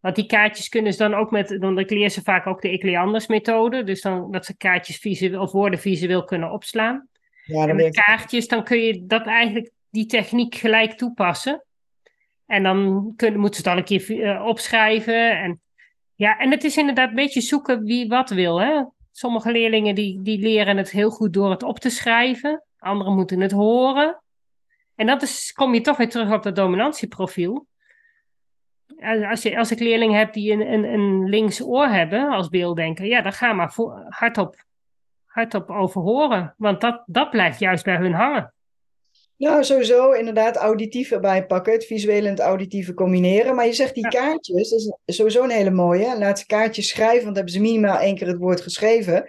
[0.00, 2.68] Want die kaartjes kunnen ze dan ook met, want ik leer ze vaak ook de
[2.68, 3.84] Ecleanders methode.
[3.84, 7.08] Dus dan dat ze kaartjes visueel of woorden visueel kunnen opslaan.
[7.44, 11.64] Ja, dan en met kaartjes, dan kun je dat eigenlijk die techniek gelijk toepassen.
[12.46, 15.38] En dan kunnen, moeten ze het al een keer eh, opschrijven.
[15.38, 15.60] En,
[16.14, 18.60] ja, en het is inderdaad een beetje zoeken wie wat wil.
[18.60, 18.84] Hè?
[19.12, 22.64] Sommige leerlingen die, die leren het heel goed door het op te schrijven.
[22.78, 24.22] Anderen moeten het horen.
[24.94, 27.66] En dat is, kom je toch weer terug op dat dominantieprofiel.
[29.30, 33.04] Als, je, als ik leerlingen heb die een, een, een links oor hebben als beelddenker,
[33.04, 33.74] ja, dan ga maar
[34.08, 34.64] hardop,
[35.24, 36.54] hardop over horen.
[36.56, 38.54] Want dat, dat blijft juist bij hun hangen.
[39.38, 43.54] Nou, sowieso inderdaad auditief erbij pakken, het visuele en het auditieve combineren.
[43.54, 46.18] Maar je zegt die kaartjes, dat is sowieso een hele mooie.
[46.18, 49.24] Laat ze kaartjes schrijven, want hebben ze minimaal één keer het woord geschreven.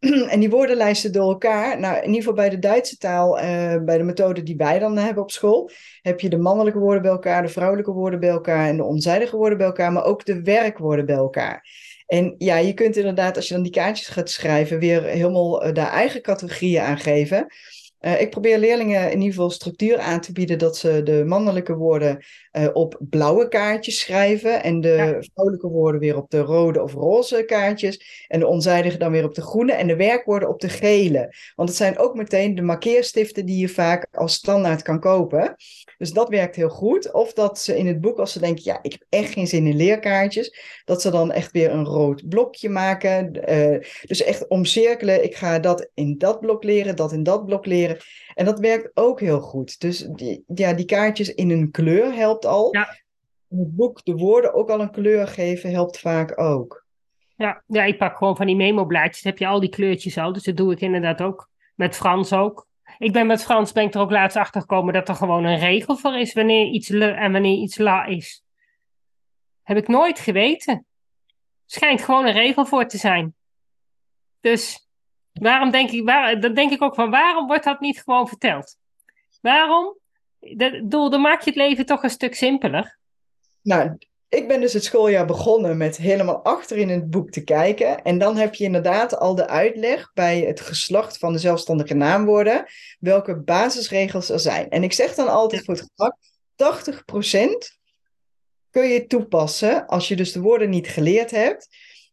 [0.32, 1.80] en die woordenlijsten door elkaar.
[1.80, 3.44] Nou, in ieder geval bij de Duitse taal, uh,
[3.84, 5.70] bij de methode die wij dan hebben op school,
[6.02, 9.36] heb je de mannelijke woorden bij elkaar, de vrouwelijke woorden bij elkaar en de onzijdige
[9.36, 11.68] woorden bij elkaar, maar ook de werkwoorden bij elkaar.
[12.06, 15.74] En ja, je kunt inderdaad, als je dan die kaartjes gaat schrijven, weer helemaal uh,
[15.74, 17.46] daar eigen categorieën aan geven.
[18.00, 21.74] Uh, ik probeer leerlingen in ieder geval structuur aan te bieden dat ze de mannelijke
[21.74, 25.22] woorden uh, op blauwe kaartjes schrijven en de ja.
[25.32, 29.34] vrouwelijke woorden weer op de rode of roze kaartjes en de onzijdige dan weer op
[29.34, 31.34] de groene en de werkwoorden op de gele.
[31.54, 35.56] Want het zijn ook meteen de markeerstiften die je vaak als standaard kan kopen.
[35.98, 37.12] Dus dat werkt heel goed.
[37.12, 39.66] Of dat ze in het boek, als ze denken, ja, ik heb echt geen zin
[39.66, 43.50] in leerkaartjes, dat ze dan echt weer een rood blokje maken.
[43.50, 47.66] Uh, dus echt omcirkelen, ik ga dat in dat blok leren, dat in dat blok
[47.66, 47.98] leren.
[48.40, 49.80] En dat werkt ook heel goed.
[49.80, 52.74] Dus die, ja, die kaartjes in een kleur helpt al.
[52.74, 52.88] Ja.
[53.48, 56.84] Het boek de woorden ook al een kleur geven helpt vaak ook.
[57.36, 59.24] Ja, ja ik pak gewoon van die memo-blaadjes.
[59.24, 60.32] heb je al die kleurtjes al.
[60.32, 61.48] Dus dat doe ik inderdaad ook.
[61.74, 62.66] Met Frans ook.
[62.98, 65.58] Ik ben met Frans ben ik er ook laatst achter gekomen dat er gewoon een
[65.58, 68.42] regel voor is wanneer iets le en wanneer iets la is.
[69.62, 70.86] Heb ik nooit geweten.
[71.66, 73.34] Schijnt gewoon een regel voor te zijn.
[74.40, 74.89] Dus
[75.32, 78.76] waarom denk ik, waar, dan denk ik ook van waarom wordt dat niet gewoon verteld?
[79.40, 79.98] Waarom?
[80.56, 82.98] Dat, dan maak je het leven toch een stuk simpeler.
[83.62, 83.96] Nou,
[84.28, 88.02] ik ben dus het schooljaar begonnen met helemaal achter in het boek te kijken.
[88.02, 92.64] En dan heb je inderdaad al de uitleg bij het geslacht van de zelfstandige naamwoorden,
[92.98, 94.68] welke basisregels er zijn.
[94.68, 96.16] En ik zeg dan altijd voor het gemak,
[96.60, 97.78] 80%
[98.70, 101.68] kun je toepassen als je dus de woorden niet geleerd hebt.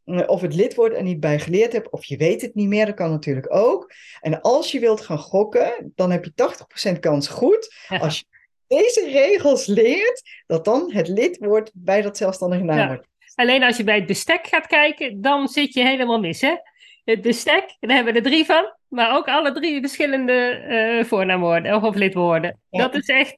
[0.08, 2.86] Eh, of het lidwoord er niet bij geleerd hebt, of je weet het niet meer,
[2.86, 3.92] dat kan natuurlijk ook.
[4.22, 7.76] En als je wilt gaan gokken, dan heb je 80% kans goed.
[7.88, 8.26] Als je
[8.68, 13.08] deze regels leert, dat dan het lidwoord bij dat zelfstandige naamwoord.
[13.18, 13.34] Ja.
[13.36, 16.42] Alleen als je bij het bestek gaat kijken, dan zit je helemaal mis.
[16.42, 16.56] Hè?
[17.04, 21.76] Het bestek, daar hebben we er drie van, maar ook alle drie verschillende uh, voornaamwoorden
[21.76, 22.60] of, of lidwoorden.
[22.70, 22.82] Ja.
[22.88, 23.38] Dat is echt,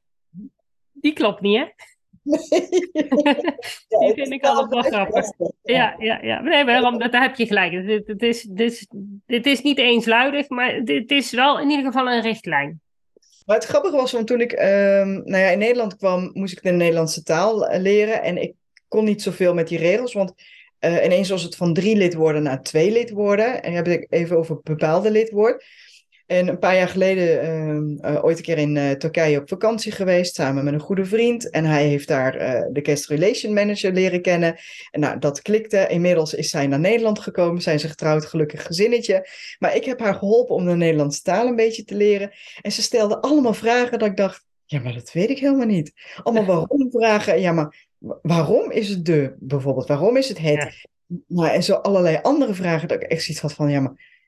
[0.93, 1.65] die klopt niet, hè?
[3.99, 5.31] die vind ik altijd wel grappig.
[5.63, 6.41] Ja, ja, ja.
[6.41, 7.71] Nee, maar daar heb je gelijk.
[7.71, 8.87] Het, is, het, is,
[9.25, 12.81] het is niet eensluidig, maar het is wel in ieder geval een richtlijn.
[13.45, 14.59] Maar het grappige was, want toen ik um,
[15.25, 18.23] nou ja, in Nederland kwam, moest ik de Nederlandse taal eh, leren.
[18.23, 18.53] En ik
[18.87, 20.33] kon niet zoveel met die regels, want
[20.79, 23.63] uh, ineens was het van drie lidwoorden naar twee lidwoorden.
[23.63, 25.65] En dan heb ik even over bepaalde lidwoord.
[26.29, 29.91] En een paar jaar geleden, uh, uh, ooit een keer in uh, Turkije op vakantie
[29.91, 31.49] geweest, samen met een goede vriend.
[31.49, 32.31] En hij heeft daar
[32.71, 34.55] de guest relation manager leren kennen.
[34.91, 35.87] En nou, dat klikte.
[35.87, 39.27] Inmiddels is zij naar Nederland gekomen, zijn ze getrouwd, gelukkig gezinnetje.
[39.59, 42.31] Maar ik heb haar geholpen om de Nederlandse taal een beetje te leren.
[42.61, 45.93] En ze stelde allemaal vragen dat ik dacht, ja, maar dat weet ik helemaal niet.
[46.23, 47.41] Allemaal waarom vragen.
[47.41, 47.87] Ja, maar
[48.21, 49.87] waarom is het de, bijvoorbeeld?
[49.87, 50.53] Waarom is het het?
[51.07, 51.17] Ja.
[51.27, 54.18] Nou, en zo allerlei andere vragen dat ik echt zoiets had van, ja, maar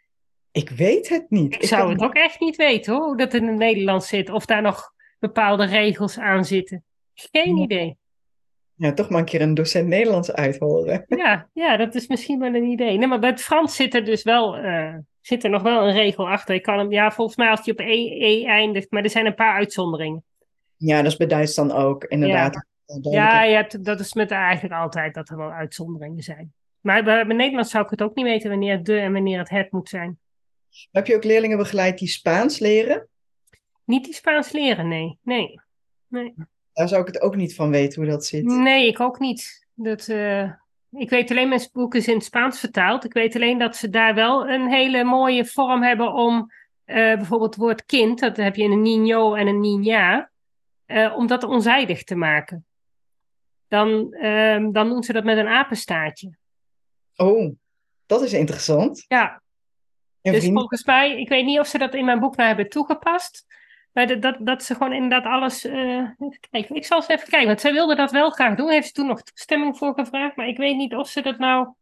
[0.51, 1.53] ik weet het niet.
[1.53, 4.29] Ik, zou het ook echt niet weten hoor, hoe dat in het Nederlands zit.
[4.29, 6.83] Of daar nog bepaalde regels aan zitten.
[7.13, 7.97] Geen idee.
[8.75, 11.05] Ja, toch maar een keer een docent Nederlands uithoren.
[11.17, 12.97] Ja, ja dat is misschien wel een idee.
[12.97, 15.93] Nee, maar bij het Frans zit er dus wel, uh, zit er nog wel een
[15.93, 16.55] regel achter.
[16.55, 19.25] Ik kan hem, ja, volgens mij als je op E, e eindigt, maar er zijn
[19.25, 20.23] een paar uitzonderingen.
[20.77, 22.65] Ja, dat is bij Duits dan ook, inderdaad.
[23.01, 26.53] Ja, ja dat is met eigenlijk altijd dat er wel uitzonderingen zijn.
[26.79, 29.39] Maar bij, bij Nederlands zou ik het ook niet weten wanneer het de en wanneer
[29.39, 30.19] het het moet zijn.
[30.91, 33.07] Heb je ook leerlingen begeleid die Spaans leren?
[33.83, 35.19] Niet die Spaans leren, nee.
[35.21, 35.61] nee.
[36.07, 36.33] nee.
[36.73, 38.43] Daar zou ik het ook niet van weten hoe dat zit.
[38.43, 39.67] Nee, ik ook niet.
[39.73, 40.51] Dat, uh,
[40.91, 43.05] ik weet alleen, mijn boek is in het Spaans vertaald.
[43.05, 46.51] Ik weet alleen dat ze daar wel een hele mooie vorm hebben om
[46.85, 50.31] uh, bijvoorbeeld het woord kind, dat heb je in een niño en een niña,
[50.87, 52.65] uh, om dat onzijdig te maken.
[53.67, 56.37] Dan, ehm, dan doen ze dat met een apenstaartje.
[57.15, 57.55] Oh,
[58.05, 59.05] dat is interessant.
[59.07, 59.41] Ja,
[60.21, 63.45] dus volgens mij, ik weet niet of ze dat in mijn boek nou hebben toegepast.
[63.91, 65.65] Maar dat, dat, dat ze gewoon inderdaad alles.
[65.65, 66.75] Uh, even kijken.
[66.75, 67.47] Ik zal eens even kijken.
[67.47, 68.69] Want zij wilde dat wel graag doen.
[68.69, 70.35] Heeft ze toen nog toestemming voor gevraagd.
[70.35, 71.73] Maar ik weet niet of ze dat nou.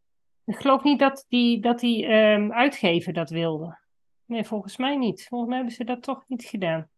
[0.46, 3.78] Ik geloof niet dat die, dat die um, uitgever dat wilde.
[4.26, 5.26] Nee, volgens mij niet.
[5.28, 6.90] Volgens mij hebben ze dat toch niet gedaan.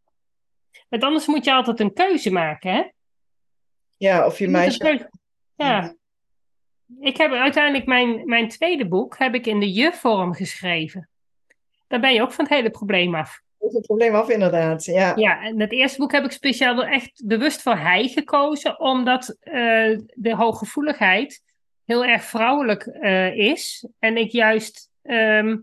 [0.90, 2.84] Want anders moet je altijd een keuze maken, hè?
[3.98, 5.10] Ja, of je, Je meisje...
[5.56, 5.96] Ja.
[7.00, 11.10] Ik heb uiteindelijk mijn, mijn tweede boek heb ik in de je-vorm geschreven.
[11.92, 13.42] Daar ben je ook van het hele probleem af.
[13.60, 14.86] Is het probleem af, inderdaad.
[14.86, 15.14] Ja.
[15.16, 19.38] Ja, en het eerste boek heb ik speciaal wel echt bewust voor hij gekozen, omdat
[19.40, 21.44] eh, de hooggevoeligheid
[21.86, 23.88] heel erg vrouwelijk eh, is.
[24.00, 25.58] En ik juist ehm,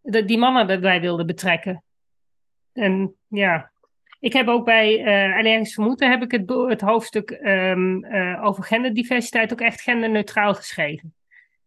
[0.00, 1.82] de, die mannen erbij wilde betrekken.
[2.72, 3.70] En ja,
[4.20, 8.64] ik heb ook bij eh Allergisch Vermoeden heb ik het, het hoofdstuk ehm, eh, over
[8.64, 11.14] genderdiversiteit ook echt genderneutraal geschreven.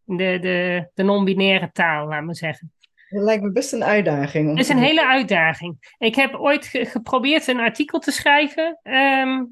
[0.04, 2.72] De, de, de non-binaire taal, laat maar zeggen.
[3.10, 4.50] Dat lijkt me best een uitdaging.
[4.50, 5.96] Het is een hele uitdaging.
[5.98, 9.44] Ik heb ooit ge- geprobeerd een artikel te schrijven ehm,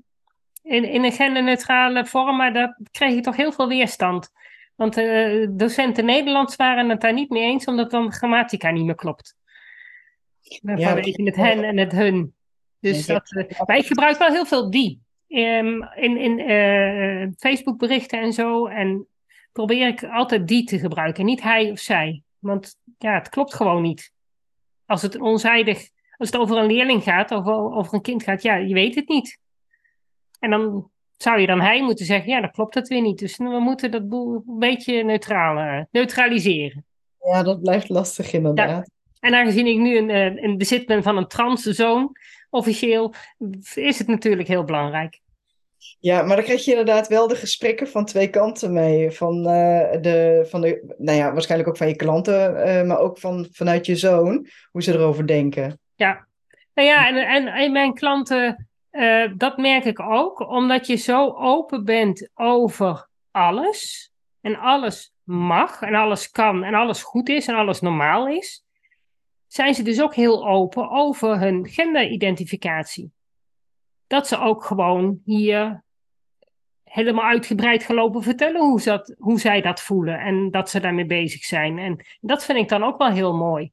[0.64, 4.32] in, in een genderneutrale vorm, maar daar kreeg ik toch heel veel weerstand.
[4.76, 8.96] Want eh, docenten Nederlands waren het daar niet mee eens, omdat dan grammatica niet meer
[8.96, 9.36] klopt.
[10.42, 12.34] Ja, Vanwege het hen en het hun.
[12.80, 15.02] Dus dat, eh, maar ik gebruik wel heel veel die.
[15.28, 18.66] Ehm, in in eh, Facebook berichten en zo.
[18.68, 19.08] En
[19.52, 22.24] probeer ik altijd die te gebruiken, niet hij of zij.
[22.46, 24.12] Want ja, het klopt gewoon niet.
[24.86, 28.56] Als het onzijdig, als het over een leerling gaat of over een kind gaat, ja,
[28.56, 29.40] je weet het niet.
[30.40, 33.20] En dan zou je dan hij moeten zeggen, ja, dan klopt het weer niet.
[33.20, 36.86] Dus we moeten dat boel een beetje neutraal, eh, neutraliseren.
[37.20, 38.90] Ja, dat blijft lastig inderdaad.
[39.20, 42.12] En aangezien ik nu in, eh, in bezit ben van een transzoon,
[42.50, 43.14] officieel,
[43.76, 45.20] is het natuurlijk heel belangrijk.
[46.00, 49.12] Ja, maar dan krijg je inderdaad wel de gesprekken van twee kanten mee.
[49.12, 53.20] Van, eh, de, van de, nou ja, waarschijnlijk ook van je klanten, eh, maar ook
[53.20, 55.80] van, vanuit je zoon, hoe ze erover denken.
[55.96, 56.28] Ja,
[56.74, 61.34] nou ja, en, en, en mijn klanten, eh, dat merk ik ook, omdat je zo
[61.34, 64.12] open bent over alles.
[64.42, 68.64] En alles mag, en alles kan, en alles goed is, en alles normaal is.
[69.48, 73.12] Zijn ze dus ook heel open over hun genderidentificatie.
[74.08, 75.84] Dat ze ook gewoon hier
[76.96, 81.44] helemaal uitgebreid gelopen vertellen hoe, dat, hoe zij dat voelen en dat ze daarmee bezig
[81.44, 81.78] zijn.
[81.78, 83.72] En dat vind ik dan ook wel heel mooi.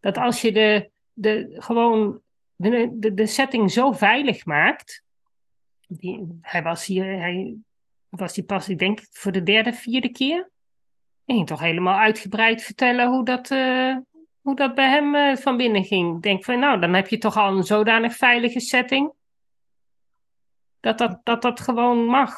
[0.00, 2.20] Dat als je de, de, gewoon
[2.56, 5.02] de, de, de setting zo veilig maakt.
[5.86, 7.56] Die, hij was hier, hij
[8.08, 10.50] was hier pas, ik denk, voor de derde, vierde keer.
[11.24, 13.96] En ging toch helemaal uitgebreid vertellen hoe dat, eh,
[14.40, 16.16] hoe dat bij hem eh, van binnen ging.
[16.16, 19.12] Ik denk van, nou, dan heb je toch al een zodanig veilige setting.
[20.84, 22.34] Dat dat, dat, dat gewoon mag.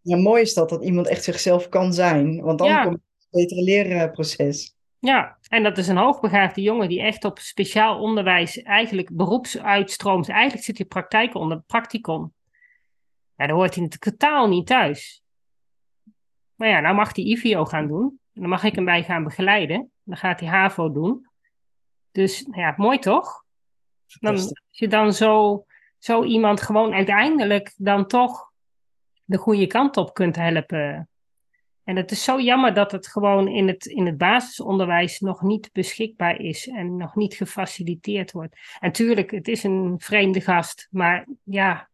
[0.00, 2.40] Ja, mooi is dat, dat iemand echt zichzelf kan zijn.
[2.42, 2.82] Want dan Ja.
[2.82, 4.74] komt het betere leerproces.
[4.98, 10.28] Ja, en dat is een hoogbegaafde jongen die echt op speciaal onderwijs eigenlijk beroepsuitstroomt.
[10.28, 12.32] Eigenlijk zit hij praktijk onder practicum.
[13.36, 15.22] Ja, daar hoort hij natuurlijk totaal niet thuis.
[16.54, 18.20] Maar ja, nou mag hij IVO gaan doen.
[18.34, 19.90] En dan mag ik hem bij gaan begeleiden.
[20.02, 21.28] Dan gaat hij HAVO doen.
[22.12, 23.44] Dus ja, mooi toch?
[24.20, 25.64] Dan, als je dan zo,
[25.98, 28.52] zo iemand gewoon uiteindelijk dan toch
[29.24, 31.08] de goede kant op kunt helpen.
[31.84, 35.70] En het is zo jammer dat het gewoon in het, in het basisonderwijs nog niet
[35.72, 38.56] beschikbaar is en nog niet gefaciliteerd wordt.
[38.80, 41.88] En tuurlijk, het is een vreemde gast, maar ja,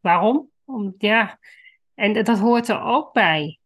[0.00, 0.48] waarom?
[0.64, 1.38] Om, ja,
[1.94, 3.58] en dat, dat hoort er ook bij.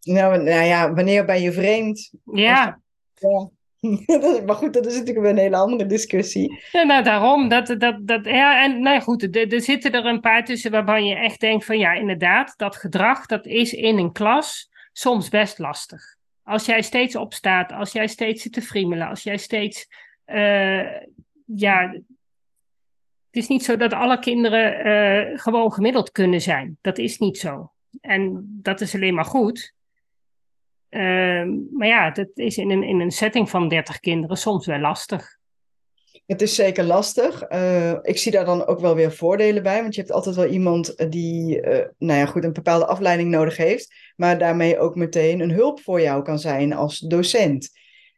[0.00, 2.12] Nou, nou ja, wanneer ben je vreemd?
[2.24, 2.80] Ja,
[3.14, 3.50] Ja.
[4.46, 6.62] maar goed, dat is natuurlijk een hele andere discussie.
[6.72, 7.48] Ja, nou daarom.
[7.48, 11.06] Dat, dat, dat, ja, en nou goed, er, er zitten er een paar tussen waarvan
[11.06, 15.58] je echt denkt van ja, inderdaad, dat gedrag, dat is in een klas soms best
[15.58, 16.16] lastig.
[16.42, 19.88] Als jij steeds opstaat, als jij steeds zit te friemelen, als jij steeds,
[20.24, 21.00] eh,
[21.44, 21.90] ja,
[23.36, 26.78] het is niet zo dat alle kinderen eh, gewoon gemiddeld kunnen zijn.
[26.80, 27.72] Dat is niet zo.
[28.00, 29.74] En dat is alleen maar goed.
[30.96, 34.78] Ehm, maar ja, dat is in een, in een setting van 30 kinderen soms wel
[34.78, 35.38] lastig.
[36.26, 37.42] Het is zeker lastig.
[37.42, 40.46] Eh, ik zie daar dan ook wel weer voordelen bij, want je hebt altijd wel
[40.46, 44.94] iemand eh, die, eh, nou ja, goed, een bepaalde afleiding nodig heeft, maar daarmee ook
[44.94, 47.70] meteen een hulp voor jou kan zijn als docent.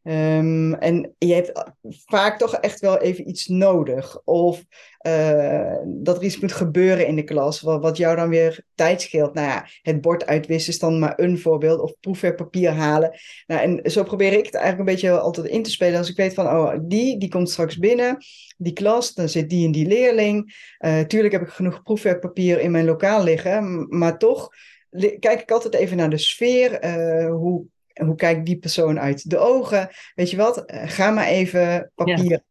[0.09, 4.21] Ehm, en je hebt vaak toch echt wel even iets nodig.
[4.25, 4.65] Of
[4.99, 9.03] eh, dat er iets moet gebeuren in de klas, wat, wat jou dan weer tijd
[9.03, 9.35] scheelt.
[9.35, 11.81] Nou ja, het bord uitwissen is dan maar een voorbeeld.
[11.81, 13.19] Of proefwerkpapier halen.
[13.47, 15.99] Nou, en zo probeer ik het eigenlijk een beetje altijd in te spelen.
[15.99, 18.17] Als ik weet van, oh, die, die komt straks binnen.
[18.57, 20.57] Die klas, dan zit die en die leerling.
[20.79, 23.87] Eh, tuurlijk heb ik genoeg proefwerkpapier in mijn lokaal liggen.
[23.89, 24.49] Maar toch
[25.19, 26.73] kijk ik altijd even naar de sfeer.
[26.73, 27.67] eh, hoe,
[27.99, 29.89] hoe kijkt die persoon uit de ogen?
[30.15, 30.65] Weet je wat?
[30.65, 32.45] Eh, ga maar even papier halen.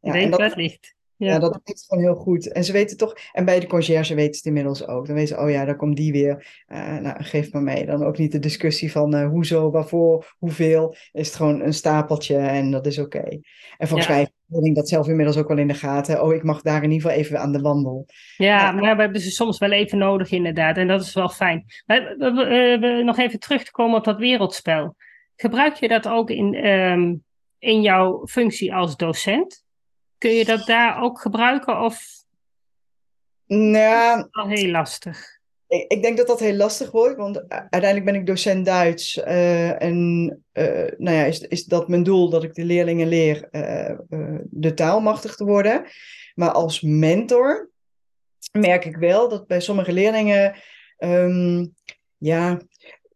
[0.00, 0.94] Ja, en dat, ligt.
[1.16, 1.38] Ja.
[1.38, 2.52] dat is gewoon heel goed.
[2.52, 5.06] En ze weten toch, en bij de conciërge weten ze het inmiddels ook.
[5.06, 6.64] Dan weten ze, oh ja, daar komt die weer.
[6.68, 7.86] Uh, nou, geef maar mee.
[7.86, 10.94] Dan ook niet de discussie van uh, hoezo, waarvoor, hoeveel.
[11.12, 13.40] Is het gewoon een stapeltje en dat is oké.
[13.78, 14.28] En volgens mij
[14.62, 16.22] ik dat zelf inmiddels ook wel in de gaten.
[16.22, 18.06] Oh, ik mag daar in ieder geval even aan de wandel.
[18.36, 20.76] Ja, maar we hebben ze soms wel even nodig inderdaad.
[20.76, 21.64] En dat is wel fijn.
[21.86, 24.96] Maar, we, nog even terug te komen op dat wereldspel.
[25.36, 27.24] Gebruik je dat ook in, um,
[27.58, 29.63] in jouw functie als docent?
[30.24, 32.02] Kun je dat daar ook gebruiken of
[33.46, 35.38] nou, al heel lastig?
[35.68, 39.16] Ik, ik, denk dat dat heel lastig wordt, want uiteindelijk ben ik docent Duits.
[39.16, 43.48] Uh, en uh, nou ja, is, is dat mijn doel dat ik de leerlingen leer
[43.50, 43.98] uh,
[44.50, 45.86] de taal machtig te worden.
[46.34, 47.70] Maar als mentor
[48.52, 50.54] merk ik wel dat bij sommige leerlingen
[50.98, 51.74] um,
[52.16, 52.60] ja,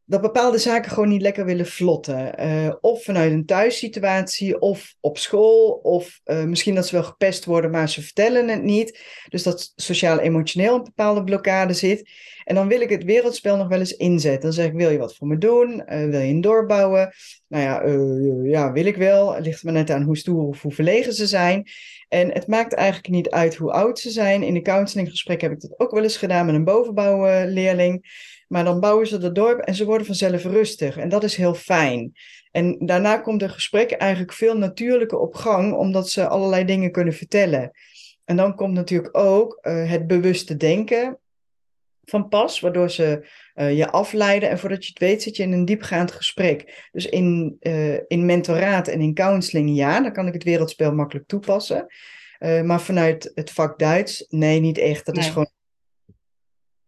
[0.09, 2.45] dat bepaalde zaken gewoon niet lekker willen vlotten.
[2.47, 7.45] Uh, of vanuit een thuissituatie, of op school, of uh, misschien dat ze wel gepest
[7.45, 8.99] worden, maar ze vertellen het niet.
[9.29, 12.11] Dus dat sociaal-emotioneel een bepaalde blokkade zit.
[12.45, 14.43] En dan wil ik het wereldspel nog wel eens inzetten.
[14.43, 15.71] Dan zeg ik, wil je wat voor me doen?
[15.71, 17.13] Uh, wil je een doorbouwen?
[17.49, 17.83] Nou ja,
[18.51, 19.35] ja, wil ik wel.
[19.35, 21.69] Het ligt me net aan hoe stoer of hoe verlegen ze zijn.
[22.09, 24.43] En het maakt eigenlijk niet uit hoe oud ze zijn.
[24.43, 28.07] In de counselinggesprek heb ik dat ook wel eens gedaan met een bovenbouwleerling.
[28.49, 30.97] Maar dan bouwen ze het dorp en ze worden vanzelf rustig.
[30.97, 32.13] En dat is heel fijn.
[32.51, 37.15] En daarna komt het gesprek eigenlijk veel natuurlijker op gang, omdat ze allerlei dingen kunnen
[37.15, 37.71] vertellen.
[38.25, 41.19] En dan komt natuurlijk ook uh, het bewuste denken
[42.05, 44.51] van pas, waardoor ze uh, je afleiden.
[44.51, 46.89] En voordat je het weet, zit je in een diepgaand gesprek.
[46.93, 51.27] Dus in, uh, in mentoraat en in counseling, ja, dan kan ik het wereldspel makkelijk
[51.27, 51.87] toepassen.
[52.39, 55.07] maar vanuit het vak Duits, nee, niet echt.
[55.07, 55.51] Dat is gewoon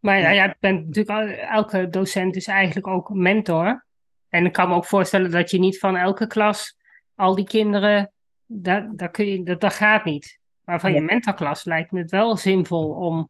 [0.00, 3.84] maar ja, bent natuurlijk, elke docent is eigenlijk ook mentor.
[4.28, 6.76] En ik kan me ook voorstellen dat je niet van elke klas
[7.14, 8.12] al die kinderen,
[8.46, 10.38] dat, dat, kun je, dat, dat gaat niet.
[10.64, 13.28] Maar van je mentorklas lijkt me het wel zinvol om.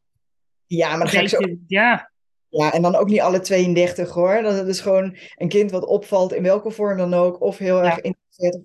[0.67, 1.39] Ja, maar dan ga ik zo.
[1.67, 2.11] Ja.
[2.49, 4.43] Ja, en dan ook niet alle 32 hoor.
[4.43, 7.41] Dat is gewoon een kind wat opvalt in welke vorm dan ook.
[7.41, 7.99] Of heel erg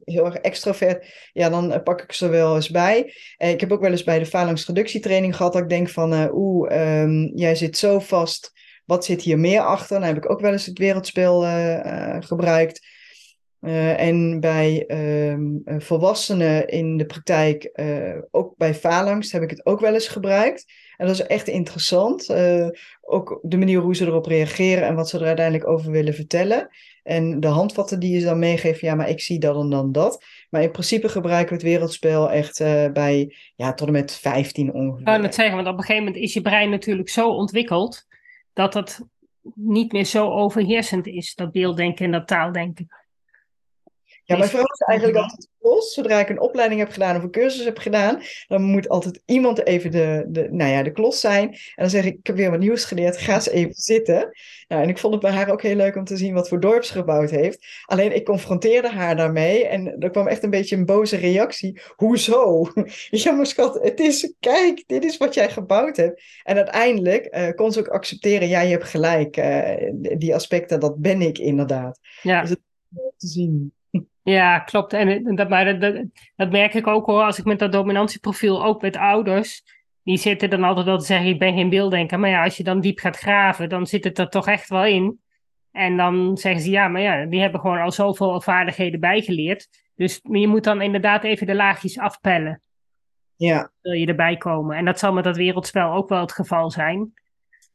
[0.04, 1.30] heel erg extrovert.
[1.34, 3.14] Ja, dan eh, pak ik ze wel eens bij.
[3.38, 6.14] Uh, ik heb ook wel eens bij de phalanx gehad dat ik denk van...
[6.14, 8.52] Uh, oeh, um, jij zit zo vast.
[8.86, 10.00] Wat zit hier meer achter?
[10.00, 11.42] Dan heb ik ook wel eens het wereldspel
[12.20, 12.88] gebruikt.
[13.98, 17.72] en bij um, volwassenen in de praktijk,
[18.32, 20.66] ook bij phalanx, heb ik het ook wel eens gebruikt.
[20.98, 22.34] En dat is echt interessant.
[23.02, 26.70] Ook de manier hoe ze erop reageren en wat ze er uiteindelijk over willen vertellen.
[27.06, 30.26] En de handvatten die je dan meegeeft, ja, maar ik zie dat en dan dat.
[30.50, 34.74] Maar in principe gebruiken we het wereldspel echt uh, bij ja, tot en met 15
[34.74, 35.16] ongeveer.
[35.16, 38.08] Ik het zeggen, want op een gegeven moment is je brein natuurlijk zo ontwikkeld
[38.54, 39.02] dat het
[39.54, 42.88] niet meer zo overheersend is, dat beelddenken en dat taaldenken.
[44.26, 45.94] Ja, mijn vrouw is eigenlijk altijd los.
[45.94, 49.66] Zodra ik een opleiding heb gedaan of een cursus heb gedaan, dan moet altijd iemand
[49.66, 51.48] even de, de, nou ja, de klos zijn.
[51.50, 54.32] En dan zeg ik, ik heb weer wat nieuws geleerd, ga eens even zitten.
[54.68, 56.60] Nou, en ik vond het bij haar ook heel leuk om te zien wat voor
[56.60, 57.66] dorp ze gebouwd heeft.
[57.86, 61.82] Alleen ik confronteerde haar daarmee en er kwam echt een beetje een boze reactie.
[61.96, 62.68] Hoezo?
[63.10, 66.24] ja, maar schat, het is, kijk, dit is wat jij gebouwd hebt.
[66.44, 69.38] En uiteindelijk uh, kon ze ook accepteren, ja, je hebt gelijk.
[69.38, 72.00] Uh, die aspecten, dat ben ik inderdaad.
[72.22, 72.42] Ja.
[72.42, 72.60] Dus het
[73.18, 73.74] te zien.
[74.26, 74.94] Ja, klopt.
[74.94, 76.04] En dat, maar dat,
[76.36, 79.64] dat, merk ik ook hoor, als ik met dat dominantieprofiel, ook met ouders,
[80.04, 82.20] die zitten dan altijd wel te zeggen, ik ben geen beelddenker.
[82.20, 84.86] Maar ja, als je dan diep gaat graven, dan zit het er toch echt wel
[84.86, 85.20] in.
[85.72, 89.68] En dan zeggen ze, ja, maar ja, die hebben gewoon al zoveel vaardigheden bijgeleerd.
[89.96, 92.62] Dus je moet dan inderdaad even de laagjes afpellen.
[93.36, 93.72] Ja.
[93.82, 94.78] Wil je erbij komen.
[94.78, 97.14] En dat zal met dat wereldspel ook wel het geval zijn.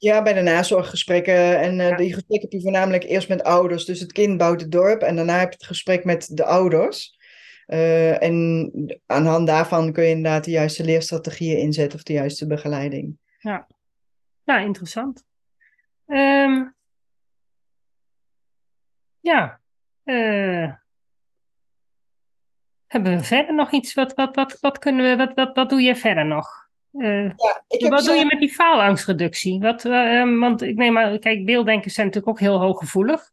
[0.00, 1.60] Ja, bij de nazorggesprekken.
[1.60, 3.84] En uh, die gesprekken heb je voornamelijk eerst met ouders.
[3.84, 7.18] Dus het kind bouwt het dorp en daarna heb je het gesprek met de ouders.
[7.66, 8.70] Uh, en
[9.06, 13.18] aan de hand daarvan kun je inderdaad de juiste leerstrategieën inzetten of de juiste begeleiding.
[13.38, 13.66] Ja,
[14.44, 15.24] nou interessant.
[16.06, 16.74] Um,
[19.20, 19.60] ja,
[20.04, 20.72] uh,
[22.86, 23.94] hebben we verder nog iets?
[23.94, 26.69] Wat, wat, wat, wat, kunnen we, wat, wat, wat doe je verder nog?
[26.92, 29.60] Uh, ja, ik heb wat doe je met die faalangstreductie?
[29.60, 33.30] Wat, uh, want ik neem maar, kijk, beelddenken zijn natuurlijk ook heel hooggevoelig.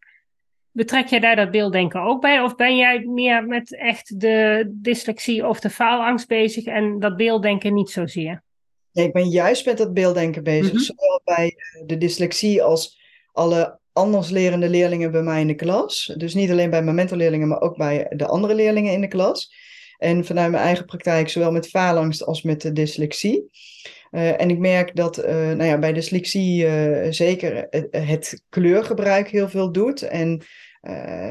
[0.72, 2.42] Betrek jij daar dat beelddenken ook bij?
[2.42, 7.74] Of ben jij meer met echt de dyslexie of de faalangst bezig en dat beelddenken
[7.74, 8.44] niet zozeer?
[8.92, 10.72] Nee, ik ben juist met dat beelddenken bezig.
[10.72, 10.80] Mm -hmm.
[10.80, 11.56] Zowel bij
[11.86, 13.00] de dyslexie als
[13.32, 16.14] alle anders lerende leerlingen bij mij in de klas.
[16.18, 19.54] Dus niet alleen bij mijn mentorleerlingen, maar ook bij de andere leerlingen in de klas.
[19.98, 23.50] En vanuit mijn eigen praktijk, zowel met faalangst als met de dyslexie.
[24.12, 29.50] Uh, en ik merk dat uh, nou ja, bij dyslexie uh, zeker het, kleurgebruik heel
[29.50, 30.02] veel doet.
[30.02, 30.42] En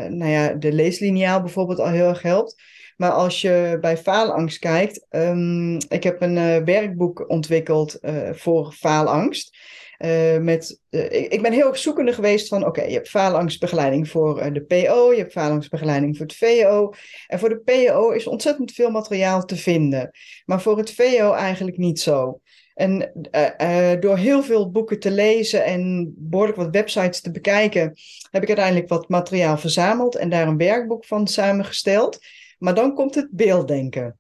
[0.09, 2.63] nou ja, de leesliniaal bijvoorbeeld al heel erg helpt.
[2.97, 7.99] Maar als je bij faalangst kijkt, um, ik heb een werkboek ontwikkeld
[8.33, 9.57] voor faalangst.
[9.99, 14.53] Uh, met, ik, ik, ben heel erg zoekende geweest van, oké, je hebt faalangstbegeleiding voor
[14.53, 16.93] de PO, je hebt faalangstbegeleiding voor het VO.
[17.27, 20.11] En voor de PO is ontzettend veel materiaal te vinden,
[20.45, 22.41] maar voor het VO eigenlijk niet zo.
[22.75, 23.13] En
[24.01, 27.95] door heel veel boeken te lezen en behoorlijk wat websites te bekijken,
[28.31, 32.19] heb ik uiteindelijk wat materiaal verzameld en daar een werkboek van samengesteld.
[32.59, 34.19] Maar dan komt het beelddenken.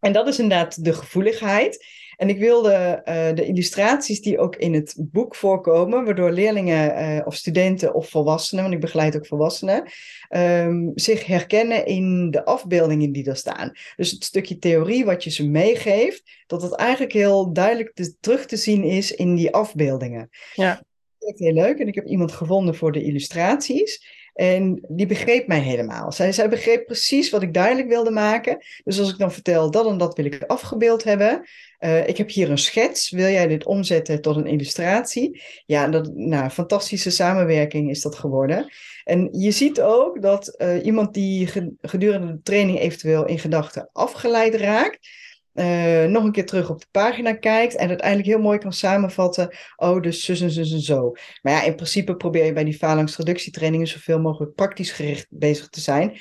[0.00, 1.86] En dat is inderdaad de gevoeligheid.
[2.22, 7.26] En ik wilde uh, de illustraties die ook in het boek voorkomen, waardoor leerlingen uh,
[7.26, 9.90] of studenten of volwassenen, want ik begeleid ook volwassenen,
[10.30, 13.72] um, zich herkennen in de afbeeldingen die er staan.
[13.96, 18.46] Dus het stukje theorie wat je ze meegeeft, dat het eigenlijk heel duidelijk te, terug
[18.46, 20.28] te zien is in die afbeeldingen.
[20.54, 20.82] Ja.
[21.18, 21.78] Dat is heel leuk.
[21.78, 24.20] En ik heb iemand gevonden voor de illustraties.
[24.32, 26.12] En die begreep mij helemaal.
[26.12, 28.64] Zij, zij begreep precies wat ik duidelijk wilde maken.
[28.84, 31.48] Dus als ik dan vertel, dat en dat wil ik afgebeeld hebben.
[31.84, 33.10] Uh, ik heb hier een schets.
[33.10, 35.42] Wil jij dit omzetten tot een illustratie?
[35.66, 38.72] Ja, dat, nou, fantastische samenwerking is dat geworden.
[39.04, 41.48] En je ziet ook dat uh, iemand die
[41.80, 45.08] gedurende de training eventueel in gedachten afgeleid raakt,
[45.54, 49.56] uh, nog een keer terug op de pagina kijkt en uiteindelijk heel mooi kan samenvatten.
[49.76, 51.12] Oh, dus zus en zus en zo.
[51.42, 55.80] Maar ja, in principe probeer je bij die faalangstreductietrainingen zoveel mogelijk praktisch gericht bezig te
[55.80, 56.18] zijn.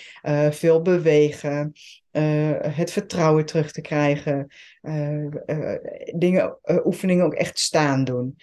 [0.51, 1.73] Veel bewegen,
[2.11, 4.47] uh, het vertrouwen terug te krijgen,
[6.15, 8.37] dingen, oefeningen ook echt staan doen.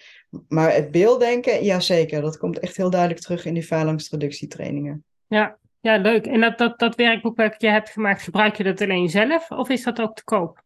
[0.47, 5.03] Maar het beelddenken, ja zeker, dat komt echt heel duidelijk terug in die faalangstreductietrainingen.
[5.27, 6.25] Ja, ja, leuk.
[6.25, 9.69] En dat, dat, dat werkboek wat je hebt gemaakt, gebruik je dat alleen zelf of
[9.69, 10.63] is dat ook te koop?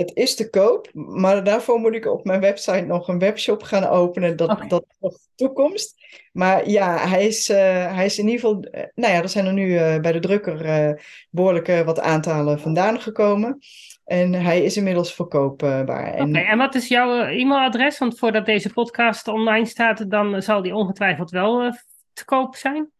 [0.00, 3.84] Het is te koop, maar daarvoor moet ik op mijn website nog een webshop gaan
[3.84, 4.36] openen.
[4.36, 4.68] Dat, okay.
[4.68, 5.94] dat is nog toekomst.
[6.32, 7.56] Maar ja, hij is, uh,
[7.94, 8.64] hij is in ieder geval.
[8.64, 13.00] Uh, nou ja, er zijn er nu uh, bij de drukker behoorlijk wat aantallen vandaan
[13.00, 13.58] gekomen.
[14.04, 16.12] En hij is inmiddels verkoopbaar.
[16.12, 17.98] Oké, okay, en wat is jouw e-mailadres?
[17.98, 21.74] Want voordat deze podcast online staat, dan zal die ongetwijfeld wel
[22.12, 22.90] te koop zijn.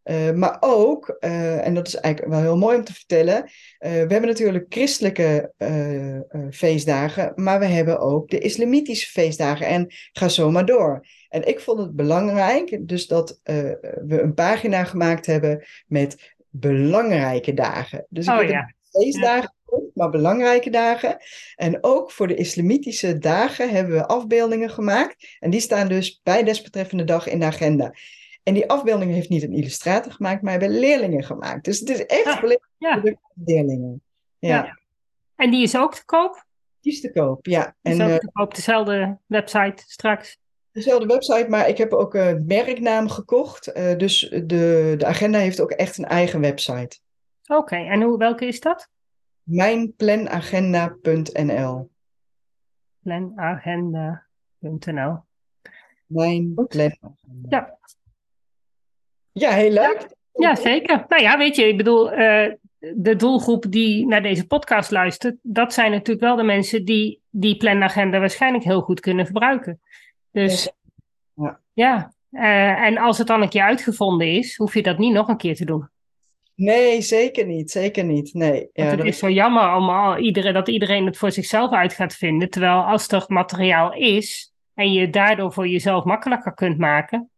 [0.04, 3.48] Uh, maar ook, uh, en dat is eigenlijk wel heel mooi om te vertellen, uh,
[3.78, 5.52] we hebben natuurlijk christelijke
[6.50, 11.06] feestdagen, maar we hebben ook de islamitische feestdagen en ga zo maar door.
[11.28, 18.06] En ik vond het belangrijk dus dat we een pagina gemaakt hebben met belangrijke dagen.
[18.08, 18.72] Dus ik oh, heb ja.
[18.90, 19.78] feestdagen, ja.
[19.94, 21.16] maar belangrijke dagen.
[21.54, 25.36] En ook voor de islamitische dagen hebben we afbeeldingen gemaakt.
[25.40, 27.94] En die staan dus bij desbetreffende dag in de agenda.
[28.44, 31.64] En die afbeelding heeft niet een illustrator gemaakt, maar hebben leerlingen gemaakt.
[31.64, 33.02] Dus het is echt Ah, volledig ja.
[33.44, 34.02] leerlingen.
[34.38, 34.78] Ja, Ja.
[35.36, 36.44] En die is ook te koop?
[36.80, 37.46] die is te koop.
[37.46, 40.38] Ja, Die is en ook eh, te koop, dezelfde website straks.
[40.72, 43.72] dezelfde website, maar ik heb ook een merknaam gekocht.
[43.72, 46.98] Eh, dus de, de agenda heeft ook echt een eigen website.
[47.46, 48.88] Oké, en hoe, welke is dat?
[49.42, 51.90] Mijnplanagenda.nl
[53.02, 55.18] Planagenda.nl
[56.06, 57.08] Mijn planagenda.
[57.48, 57.78] Ja.
[59.34, 60.06] Ja, heel leuk.
[60.32, 61.04] Ja, zeker.
[61.08, 65.72] Nou ja, weet je, ik bedoel, eh, de doelgroep die naar deze podcast luistert, dat
[65.72, 69.80] zijn natuurlijk wel de mensen die die planagenda waarschijnlijk heel goed kunnen gebruiken.
[70.30, 70.70] Dus
[71.34, 71.60] Ja.
[71.72, 75.28] ja, eh, en als het dan een keer uitgevonden is, hoef je dat niet nog
[75.28, 75.88] een keer te doen.
[76.54, 77.70] Nee, zeker niet.
[77.70, 78.34] Zeker niet.
[78.34, 78.68] Nee.
[78.72, 82.14] Ja, het is zo jammer om al, iedereen, dat iedereen het voor zichzelf uit gaat
[82.14, 82.50] vinden.
[82.50, 87.30] Terwijl als er materiaal is en je daardoor voor jezelf makkelijker kunt maken.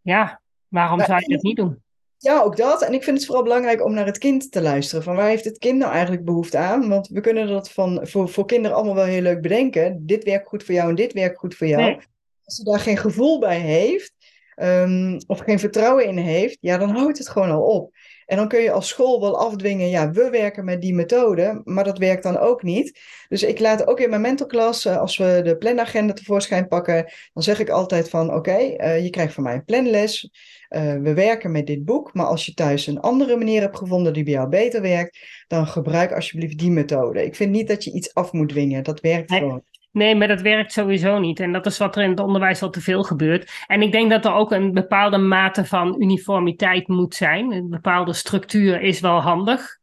[0.00, 0.40] Ja,
[0.74, 1.82] waarom zou je dat niet doen?
[2.18, 2.82] Ja, ook dat.
[2.82, 5.04] En ik vind het vooral belangrijk om naar het kind te luisteren.
[5.04, 6.88] Van waar heeft het kind nou eigenlijk behoefte aan?
[6.88, 10.06] Want we kunnen dat van, voor, voor kinderen allemaal wel heel leuk bedenken.
[10.06, 12.00] Dit werkt goed voor jou en dit werkt goed voor jou.
[12.44, 14.12] Als ze daar geen gevoel bij heeft,
[14.56, 17.92] um, of geen vertrouwen in heeft, ja, dan houdt het gewoon al op.
[18.26, 21.84] En dan kun je als school wel afdwingen, ja, we werken met die methode, maar
[21.84, 23.00] dat werkt dan ook niet.
[23.28, 27.42] Dus ik laat ook in mijn mentorklas, uh, als we de planagenda tevoorschijn pakken, dan
[27.42, 30.30] zeg ik altijd van, oké, okay, uh, je krijgt van mij een planles.
[30.74, 34.12] Uh, we werken met dit boek, maar als je thuis een andere manier hebt gevonden
[34.12, 37.24] die bij jou beter werkt, dan gebruik alsjeblieft die methode.
[37.24, 39.38] Ik vind niet dat je iets af moet dwingen, dat werkt nee.
[39.38, 39.62] gewoon.
[39.92, 41.40] Nee, maar dat werkt sowieso niet.
[41.40, 43.64] En dat is wat er in het onderwijs al te veel gebeurt.
[43.66, 47.52] En ik denk dat er ook een bepaalde mate van uniformiteit moet zijn.
[47.52, 49.78] Een bepaalde structuur is wel handig.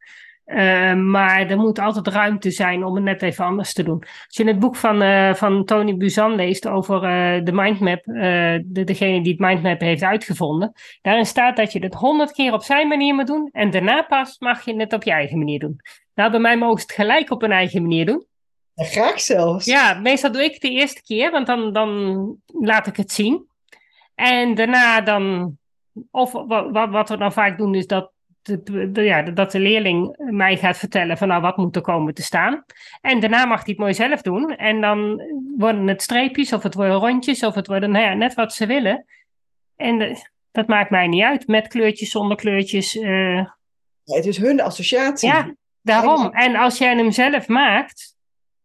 [0.52, 4.00] Uh, maar er moet altijd ruimte zijn om het net even anders te doen.
[4.00, 8.04] Als je in het boek van, uh, van Tony Buzan leest over uh, de mindmap,
[8.04, 10.72] de, degene die het mindmap heeft uitgevonden,
[11.02, 14.40] daarin staat dat je het honderd keer op zijn manier moet doen en daarna pas
[14.40, 15.80] mag je het op je eigen manier doen.
[16.16, 18.26] Nou, bij mij mogen ze het gelijk op een eigen manier doen.
[18.74, 19.66] Ja, graag zelfs.
[19.66, 23.46] Ja, meestal doe ik het de eerste keer, want dan, dan laat ik het zien.
[24.16, 25.58] En daarna dan,
[26.12, 28.11] of wat, wat we dan vaak doen, is dat
[28.42, 32.14] de, de, ja, dat de leerling mij gaat vertellen van nou wat moet er komen
[32.14, 32.64] te staan.
[33.02, 34.56] En daarna mag hij het mooi zelf doen.
[34.56, 35.22] En dan
[35.58, 38.66] worden het streepjes of het worden rondjes of het worden nou ja, net wat ze
[38.66, 39.06] willen.
[39.76, 40.18] En
[40.52, 41.48] dat maakt mij niet uit.
[41.48, 42.96] Met kleurtjes, zonder kleurtjes.
[42.96, 43.36] Uh...
[44.04, 45.30] Ja, het is hun associatie.
[45.30, 46.32] Ja, daarom.
[46.32, 48.16] En als jij hem zelf maakt,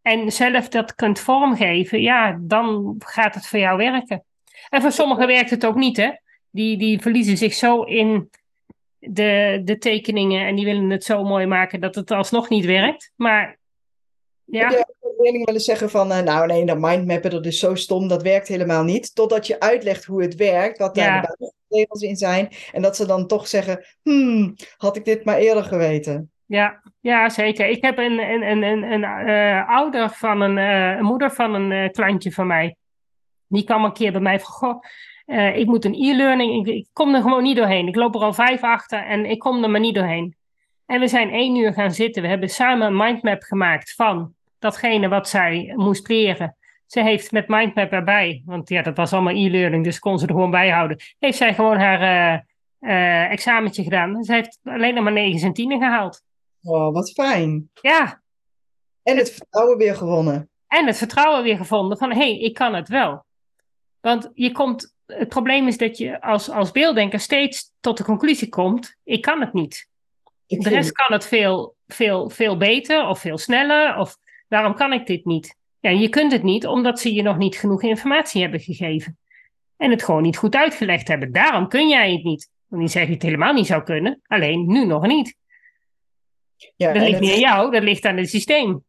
[0.02, 4.24] en zelf dat kunt vormgeven, ja, dan gaat het voor jou werken.
[4.68, 6.10] En voor sommigen werkt het ook niet, hè?
[6.50, 8.30] Die, die verliezen zich zo in
[9.10, 13.12] de, de tekeningen en die willen het zo mooi maken dat het alsnog niet werkt.
[13.16, 13.58] Maar
[14.44, 14.70] ja.
[14.70, 14.84] ja
[15.16, 18.48] leerlingen willen zeggen van, uh, nou nee, dat mindmappen, dat is zo stom, dat werkt
[18.48, 19.14] helemaal niet.
[19.14, 22.48] Totdat je uitlegt hoe het werkt, wat daar de regels in zijn.
[22.72, 26.30] En dat ze dan toch zeggen, hmm, had ik dit maar eerder geweten.
[26.46, 27.68] Ja, ja, zeker.
[27.68, 31.90] Ik heb een, een, een, een, een uh, ouder van een, uh, moeder van een
[31.90, 32.76] klantje van mij.
[33.46, 34.82] Die kwam een keer bij mij van, goh,
[35.54, 37.88] ik moet een e-learning, ik, ik, kom er gewoon niet doorheen.
[37.88, 40.36] Ik loop er al vijf achter en ik kom er maar niet doorheen.
[40.86, 42.22] En we zijn één uur gaan zitten.
[42.22, 46.56] We hebben samen een mindmap gemaakt van datgene wat zij moest leren.
[46.86, 50.32] Ze heeft met mindmap erbij, want ja, dat was allemaal e-learning, dus kon ze er
[50.32, 50.96] gewoon bij houden.
[51.18, 52.44] Heeft zij gewoon haar
[53.30, 54.24] examentje gedaan.
[54.24, 56.22] Ze heeft alleen nog maar 9 en 10 gehaald.
[56.62, 57.70] Oh, wat fijn.
[57.80, 58.22] Ja.
[59.02, 60.48] En het vertrouwen weer gewonnen.
[60.68, 63.24] En het vertrouwen weer gevonden van, hé, hey, ik kan het wel.
[64.00, 68.48] Want je komt, het probleem is dat je als, als beelddenker steeds tot de conclusie
[68.48, 69.88] komt, ik kan het niet.
[70.46, 74.16] de rest kan het veel, veel, veel beter of veel sneller, of
[74.48, 75.56] waarom kan ik dit niet?
[75.80, 79.18] Ja, je kunt het niet omdat ze je nog niet genoeg informatie hebben gegeven.
[79.76, 81.32] En het gewoon niet goed uitgelegd hebben.
[81.32, 82.50] Daarom kun jij het niet.
[82.66, 85.36] Want niet zeg je het helemaal niet zou kunnen, alleen nu nog niet.
[86.76, 88.84] Ja, dat ligt niet aan jou, dat ligt aan het systeem.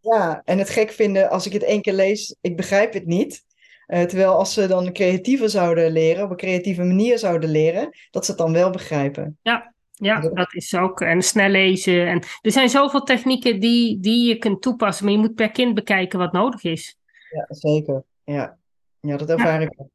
[0.00, 3.44] Ja, en het gek vinden, als ik het één keer lees, ik begrijp het niet.
[3.88, 8.24] Uh, terwijl als ze dan creatiever zouden leren, op een creatieve manier zouden leren, dat
[8.24, 9.38] ze het dan wel begrijpen.
[9.42, 11.00] Ja, ja, dat is ook.
[11.00, 12.06] En snel lezen.
[12.06, 15.74] En er zijn zoveel technieken die, die je kunt toepassen, maar je moet per kind
[15.74, 16.98] bekijken wat nodig is.
[17.30, 18.02] Ja, zeker.
[18.24, 18.56] Ja,
[19.00, 19.88] ja dat ervaar ik ook.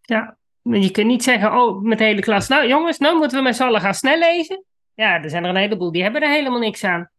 [0.00, 3.44] Ja, je kunt niet zeggen, oh, met de hele klas, nou jongens, nou moeten we
[3.44, 4.64] met z'n allen gaan snel lezen.
[4.94, 7.10] Ja, er zijn er een heleboel die hebben er helemaal niks aan.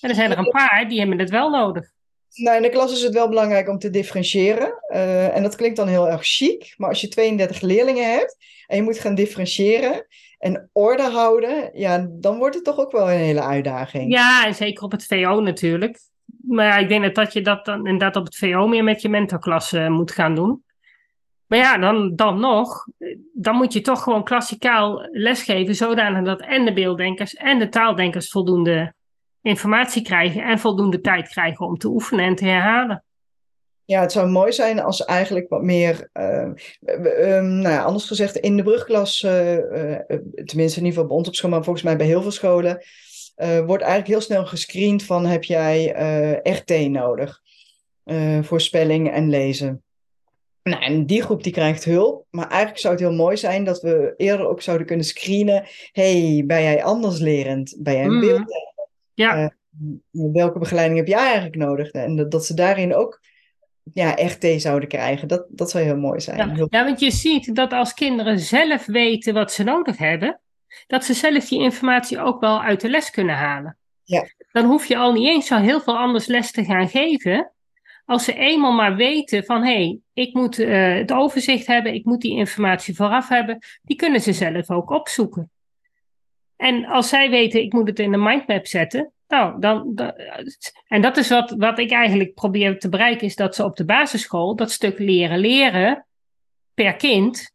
[0.00, 1.90] En er zijn er een paar die hebben het wel nodig.
[2.36, 4.74] Nou, in de klas is het wel belangrijk om te differentiëren.
[4.88, 6.74] Uh, en dat klinkt dan heel erg chic.
[6.76, 10.06] Maar als je 32 leerlingen hebt en je moet gaan differentiëren
[10.38, 14.12] en orde houden, ja, dan wordt het toch ook wel een hele uitdaging.
[14.12, 15.98] Ja, en zeker op het VO natuurlijk.
[16.40, 19.78] Maar ik denk dat, je dat dan inderdaad op het VO meer met je mentorklasse
[19.78, 20.64] uh, moet gaan doen.
[21.46, 22.86] Maar ja, dan, dan nog,
[23.32, 28.30] dan moet je toch gewoon klassikaal lesgeven, zodanig dat en de beelddenkers en de taaldenkers
[28.30, 28.94] voldoende
[29.46, 33.04] informatie krijgen en voldoende tijd krijgen om te oefenen en te herhalen.
[33.84, 36.48] Ja, het zou mooi zijn als eigenlijk wat meer, uh,
[37.40, 39.98] nou ja, anders gezegd, in de brugklas, uh, uh,
[40.44, 42.84] tenminste in ieder geval bij ons op school, maar volgens mij bij heel veel scholen,
[43.66, 45.86] wordt eigenlijk heel snel gescreend van heb jij
[46.42, 47.40] RT nodig
[48.42, 49.82] voor spelling en lezen.
[50.62, 52.26] Nou, en die groep die krijgt hulp.
[52.30, 55.66] Maar eigenlijk zou het heel mooi zijn dat we eerder ook zouden kunnen screenen.
[55.92, 57.76] hey, ben jij anders lerend?
[57.78, 58.46] Ben jij een mm.
[59.16, 59.52] Ja.
[60.12, 61.90] Uh, welke begeleiding heb jij eigenlijk nodig?
[61.90, 63.20] En dat, dat ze daarin ook
[63.92, 65.28] ja, RT zouden krijgen.
[65.28, 66.56] Dat, dat zou heel mooi zijn.
[66.56, 66.66] Ja.
[66.70, 70.40] ja, want je ziet dat als kinderen zelf weten wat ze nodig hebben,
[70.86, 73.76] dat ze zelf die informatie ook wel uit de les kunnen halen.
[74.04, 74.24] Ja.
[74.52, 77.52] Dan hoef je al niet eens zo heel veel anders les te gaan geven.
[78.04, 82.04] Als ze eenmaal maar weten van hé, hey, ik moet uh, het overzicht hebben, ik
[82.04, 85.50] moet die informatie vooraf hebben, die kunnen ze zelf ook opzoeken.
[86.56, 89.94] En als zij weten, ik moet het in de mindmap zetten, nou, dan,
[90.86, 93.84] en dat is wat, wat ik eigenlijk probeer te bereiken, is dat ze op de
[93.84, 96.06] basisschool dat stuk leren leren
[96.74, 97.54] per kind,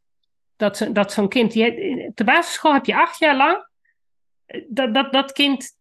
[0.55, 3.69] dat, ze, dat zo'n kind, die, op de basisschool heb je acht jaar lang
[4.67, 5.77] dat, dat, dat kind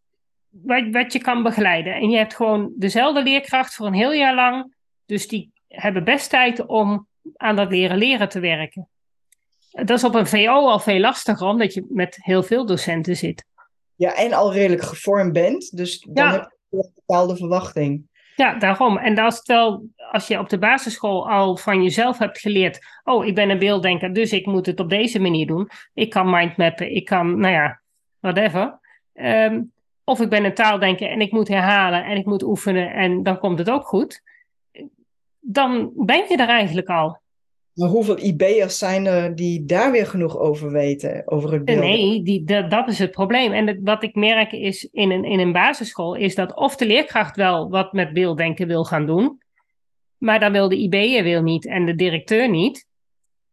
[0.48, 1.94] wat, wat je kan begeleiden.
[1.94, 4.74] En je hebt gewoon dezelfde leerkracht voor een heel jaar lang,
[5.06, 7.06] dus die hebben best tijd om
[7.36, 8.88] aan dat leren leren te werken.
[9.70, 13.44] Dat is op een VO al veel lastiger, omdat je met heel veel docenten zit.
[13.96, 15.76] Ja, en al redelijk gevormd bent.
[15.76, 16.32] Dus dan Ja.
[16.32, 18.08] heb je een bepaalde verwachting.
[18.36, 18.98] Ja, daarom.
[18.98, 23.26] En als, het wel, als je op de basisschool al van jezelf hebt geleerd, oh,
[23.26, 25.68] ik ben een beelddenker, dus ik moet het op deze manier doen.
[25.94, 27.80] Ik kan mindmappen, ik kan, nou ja,
[28.20, 28.78] whatever.
[29.12, 29.62] Ehm,
[30.04, 33.38] of ik ben een taaldenker en ik moet herhalen en ik moet oefenen en dan
[33.38, 34.22] komt het ook goed.
[35.40, 37.18] Dan ben je er eigenlijk al.
[37.74, 41.22] Maar hoeveel IB'ers zijn er die daar weer genoeg over weten?
[41.26, 41.78] Over het beeld?
[41.78, 43.52] Nee, die, dat, dat is het probleem.
[43.52, 46.86] En het- wat ik merk is in een, in een basisschool, is dat of de
[46.86, 49.38] leerkracht wel wat met beelddenken wil gaan doen,
[50.18, 52.88] maar dan wil de IB'er wil niet en de directeur niet.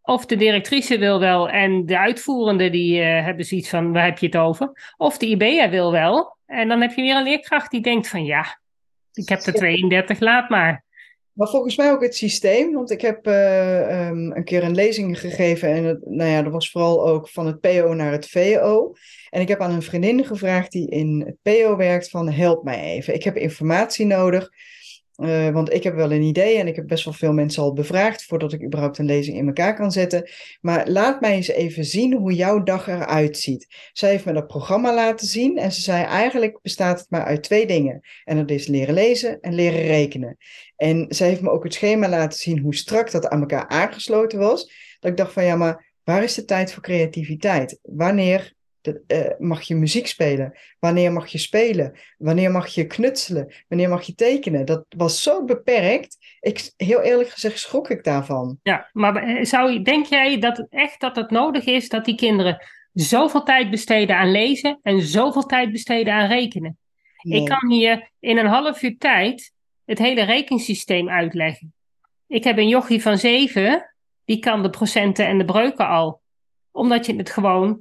[0.01, 4.17] Of de directrice wil wel en de uitvoerende die eh, hebben zoiets van, waar heb
[4.17, 4.93] je het over?
[4.97, 8.25] Of de IB'er wil wel en dan heb je weer een leerkracht die denkt van,
[8.25, 8.59] ja,
[9.13, 10.85] ik heb er 32, laat maar.
[11.37, 15.19] Maar volgens mij ook het systeem, want ik heb eh, ehm, een keer een lezing
[15.19, 18.93] gegeven en nou ja, dat was vooral ook van het PO naar het VO.
[19.29, 22.81] En ik heb aan een vriendin gevraagd die in het PO werkt van help mij
[22.81, 23.13] even.
[23.13, 24.49] Ik heb informatie nodig,
[25.17, 27.73] eh, want ik heb wel een idee en ik heb best wel veel mensen al
[27.73, 30.29] bevraagd voordat ik überhaupt een lezing in elkaar kan zetten.
[30.61, 33.67] Maar laat mij eens even zien hoe jouw dag eruit ziet.
[33.93, 37.43] Zij heeft me dat programma laten zien en ze zei eigenlijk bestaat het maar uit
[37.43, 38.01] twee dingen.
[38.23, 40.37] En dat is leren lezen en leren rekenen.
[40.75, 44.39] En zij heeft me ook het schema laten zien hoe strak dat aan elkaar aangesloten
[44.39, 44.71] was.
[44.99, 47.79] Dat ik dacht van ja, maar waar is de tijd voor creativiteit?
[47.81, 48.55] Wanneer
[48.93, 50.57] de- eh, mag je muziek spelen?
[50.79, 51.97] Wanneer mag je spelen?
[52.17, 53.53] Wanneer mag je knutselen?
[53.67, 54.65] Wanneer mag je tekenen?
[54.65, 56.17] Dat was zo beperkt.
[56.39, 58.59] Ik, heel eerlijk gezegd schrok ik daarvan.
[58.63, 62.05] Ja, maar eh, zou, je- denk jij dat het echt dat het nodig is dat
[62.05, 66.77] die kinderen zoveel tijd besteden aan lezen en zoveel tijd besteden aan rekenen?
[67.21, 67.41] Nee.
[67.41, 69.51] Ik kan hier in een half uur tijd
[69.85, 71.73] het hele rekensysteem uitleggen.
[72.27, 76.21] Ik heb een jochie van zeven, die kan de procenten en de breuken al.
[76.71, 77.79] Omdat je het gewoon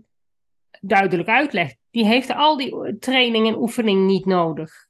[0.80, 1.76] duidelijk uitlegt.
[1.90, 4.86] Die heeft al die training en oefening niet nodig.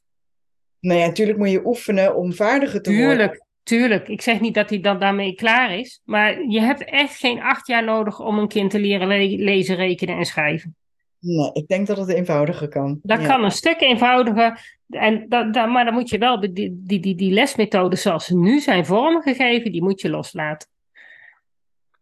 [0.80, 3.08] Nee, natuurlijk moet je oefenen om vaardiger te worden.
[3.08, 4.08] Tuurlijk, tuurlijk.
[4.08, 6.00] Ik zeg niet dat hij dan daarmee klaar is.
[6.04, 9.76] Maar je hebt echt geen acht jaar nodig om een kind te leren le- lezen,
[9.76, 10.76] rekenen en schrijven.
[11.20, 12.98] Nee, ik denk dat het eenvoudiger kan.
[13.02, 13.26] Dat Ja.
[13.26, 14.74] kan een stuk eenvoudiger.
[14.88, 16.52] En dat, dat, maar dan moet je wel die,
[16.84, 20.68] die, die, die lesmethoden zoals ze nu zijn vormgegeven, die moet je loslaten.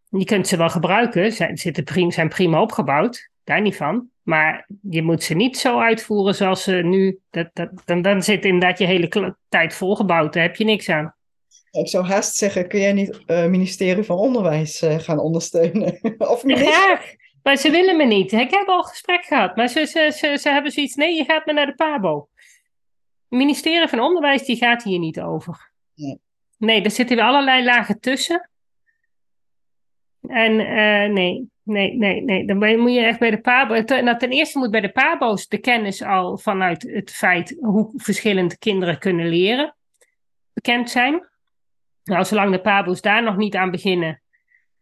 [0.09, 4.09] Je kunt ze wel gebruiken, ze zitten zijn prima opgebouwd, daar niet van.
[4.21, 7.19] Maar je moet ze niet zo uitvoeren zoals ze nu.
[7.29, 11.15] Dat, dat, dan, dan zit inderdaad je hele tijd volgebouwd, daar heb je niks aan.
[11.71, 15.99] Ik zou haast zeggen, kun jij niet het ministerie van Onderwijs eh, gaan ondersteunen?
[16.17, 16.73] of minister?
[16.73, 18.31] Graag, maar ze willen me niet.
[18.31, 20.95] Ik heb al gesprek gehad, maar ze, ze, ze, ze hebben zoiets.
[20.95, 22.27] Nee, je gaat me naar de PABO.
[23.29, 25.71] Het ministerie van Onderwijs die gaat hier niet over.
[25.95, 26.19] Nee.
[26.57, 28.49] Nee, er zitten weer allerlei lagen tussen.
[30.21, 32.45] En eh, nee, nee, nee, nee.
[32.45, 33.83] Dan moet je echt bij de PABO.
[33.83, 37.91] Ten, nou, ten eerste moet bij de PABO's de kennis al vanuit het feit hoe
[37.95, 39.75] verschillend kinderen kunnen leren
[40.53, 41.27] bekend zijn.
[42.03, 44.21] Nou, zolang de PABO's daar nog niet aan beginnen.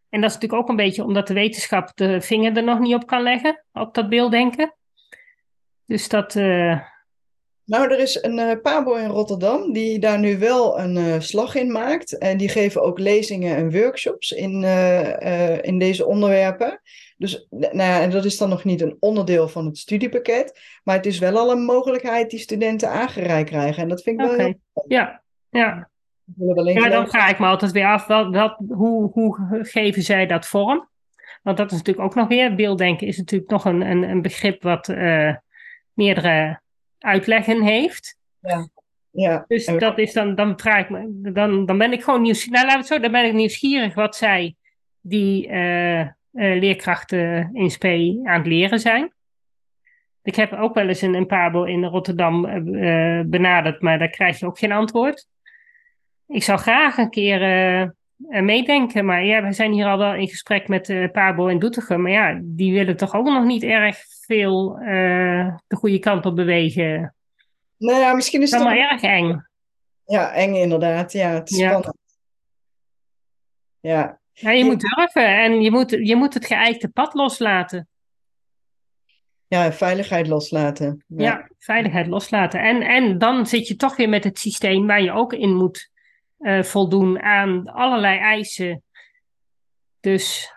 [0.09, 2.95] En dat is natuurlijk ook een beetje omdat de wetenschap de vinger er nog niet
[2.95, 4.75] op kan leggen, op dat beelddenken.
[5.86, 6.81] Dus dat, eh,
[7.66, 11.55] Nou, er is een eh, Pabo in Rotterdam die daar nu wel een eh, slag
[11.55, 12.18] in maakt.
[12.18, 16.82] En die geven ook lezingen en workshops in, eh, in deze onderwerpen.
[17.18, 20.59] Dus nou ja, en dat is dan nog niet een onderdeel van het studiepakket.
[20.84, 23.84] Maar het is wel al een mogelijkheid die studenten aangereikt krijgen.
[23.84, 24.59] En dat vind ik wel heel...
[24.88, 25.89] Ja, ja.
[26.64, 30.47] Ja, dan vraag ik me altijd weer af, wat, wat, hoe, hoe geven zij dat
[30.47, 30.89] vorm?
[31.41, 34.64] Want dat is natuurlijk ook nog weer, beelddenken is natuurlijk nog een, een, een begrip
[34.64, 34.88] wat
[35.93, 36.61] meerdere
[37.04, 38.18] uitleggen heeft.
[39.12, 42.22] Ja, Dus en- dat is dan, dan vraag ik me, dan, dan ben ik gewoon
[42.22, 44.56] nieuwsgierig, nou we het zo, dan ben ik nieuwsgierig wat zij,
[45.01, 47.86] die eh, eh, leerkrachten in SP
[48.24, 49.14] aan het leren zijn.
[50.24, 54.39] Ik heb ook wel eens een, een pabo in Rotterdam eh, benaderd, maar daar krijg
[54.39, 55.28] je ook geen antwoord.
[56.28, 57.39] Ik zou graag een keer
[58.30, 59.05] meedenken.
[59.05, 62.01] Maar ja, we zijn hier al wel in gesprek met uh, Pabo en Doetinchem.
[62.01, 64.76] Maar ja, die willen toch ook nog niet erg veel
[65.67, 67.15] de goede kant op bewegen.
[67.78, 69.45] Nou ja, misschien is het allemaal erg eng.
[70.05, 71.11] Ja, eng inderdaad.
[71.11, 71.97] Ja, het is spannend.
[73.80, 74.19] Ja.
[74.32, 77.88] ja je moet durven en je moet, je moet het geëikte pad loslaten.
[79.47, 81.03] Ja, veiligheid loslaten.
[81.07, 81.49] Ja.
[81.57, 82.61] veiligheid loslaten.
[82.61, 85.91] En, en dan zit je toch weer met het systeem waar je ook in moet
[86.43, 88.83] uh, voldoen aan allerlei eisen.
[89.99, 90.53] Dus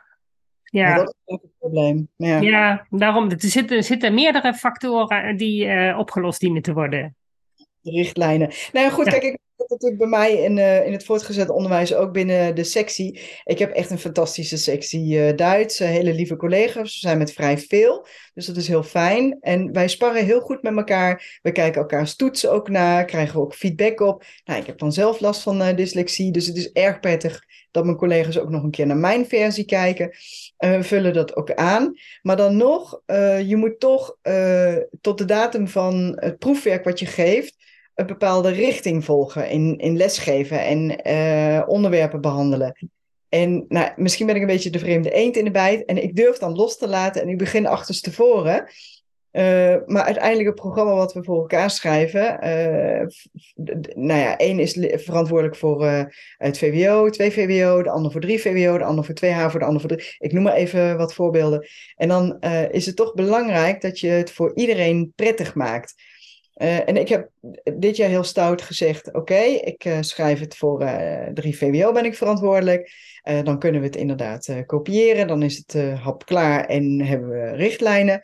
[0.62, 0.94] ja.
[0.94, 2.08] dat is ook het probleem.
[2.16, 3.30] Ja, ja daarom.
[3.30, 7.16] Er zitten, er zitten meerdere factoren die uh, opgelost dienen te worden.
[7.80, 8.48] De richtlijnen.
[8.72, 9.38] Nou ja, goed, kijk, ik
[9.68, 13.20] dat natuurlijk bij mij in, uh, in het voortgezet onderwijs, ook binnen de sectie.
[13.44, 16.92] Ik heb echt een fantastische sectie uh, Duits, uh, hele lieve collega's.
[16.92, 19.38] We zijn met vrij veel, dus dat is heel fijn.
[19.40, 21.38] En wij sparren heel goed met elkaar.
[21.42, 24.24] We kijken elkaars toetsen ook na, krijgen ook feedback op.
[24.44, 27.96] Nou, ik heb dan zelf last van dyslexie, dus het is erg prettig dat mijn
[27.96, 30.16] collega's ook nog een keer naar mijn versie kijken.
[30.56, 31.94] we vullen dat ook aan.
[32.22, 33.00] Maar dan nog,
[33.46, 34.18] je moet toch
[35.00, 37.56] tot de datum van het proefwerk wat je geeft
[37.96, 42.88] een bepaalde richting volgen in, in lesgeven en uh, onderwerpen behandelen.
[43.28, 46.16] En nou, misschien ben ik een beetje de vreemde eend in de bijt en ik
[46.16, 48.68] durf dan los te laten en ik begin achterstevoren.
[49.32, 53.06] Uh, maar uiteindelijk het programma wat we voor elkaar schrijven, uh,
[53.94, 55.84] nou ja, één is verantwoordelijk voor
[56.36, 59.64] het VWO, twee VWO, de ander voor drie VWO, de ander voor twee HAVO, de
[59.64, 60.16] ander voor drie.
[60.18, 61.66] Ik noem maar even wat voorbeelden.
[61.96, 62.40] En dan
[62.70, 65.94] is het toch belangrijk dat je het voor iedereen prettig maakt.
[66.56, 67.30] Uh, en ik heb
[67.78, 72.04] dit jaar heel stout gezegd: oké, ik uh, schrijf het voor uh, 3 VWO, ben
[72.04, 72.90] ik verantwoordelijk.
[73.42, 78.20] dan kunnen we het inderdaad kopiëren, dan is het hap klaar en hebben we richtlijnen.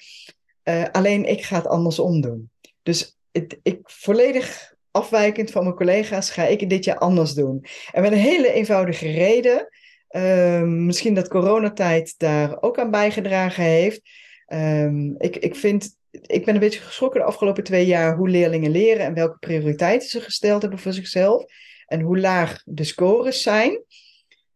[0.93, 2.51] alleen ik ga het andersom doen.
[2.83, 7.65] Dus het, ik volledig afwijkend van mijn collega's ga ik dit jaar anders doen.
[7.93, 9.69] En met een hele eenvoudige reden.
[10.09, 14.01] Ehm, misschien dat coronatijd daar ook aan bijgedragen heeft.
[14.47, 18.71] Um, ik, ik vind ik ben een beetje geschrokken de afgelopen twee jaar hoe leerlingen
[18.71, 21.45] leren en welke prioriteiten ze gesteld hebben voor zichzelf
[21.87, 23.83] en hoe laag de scores zijn.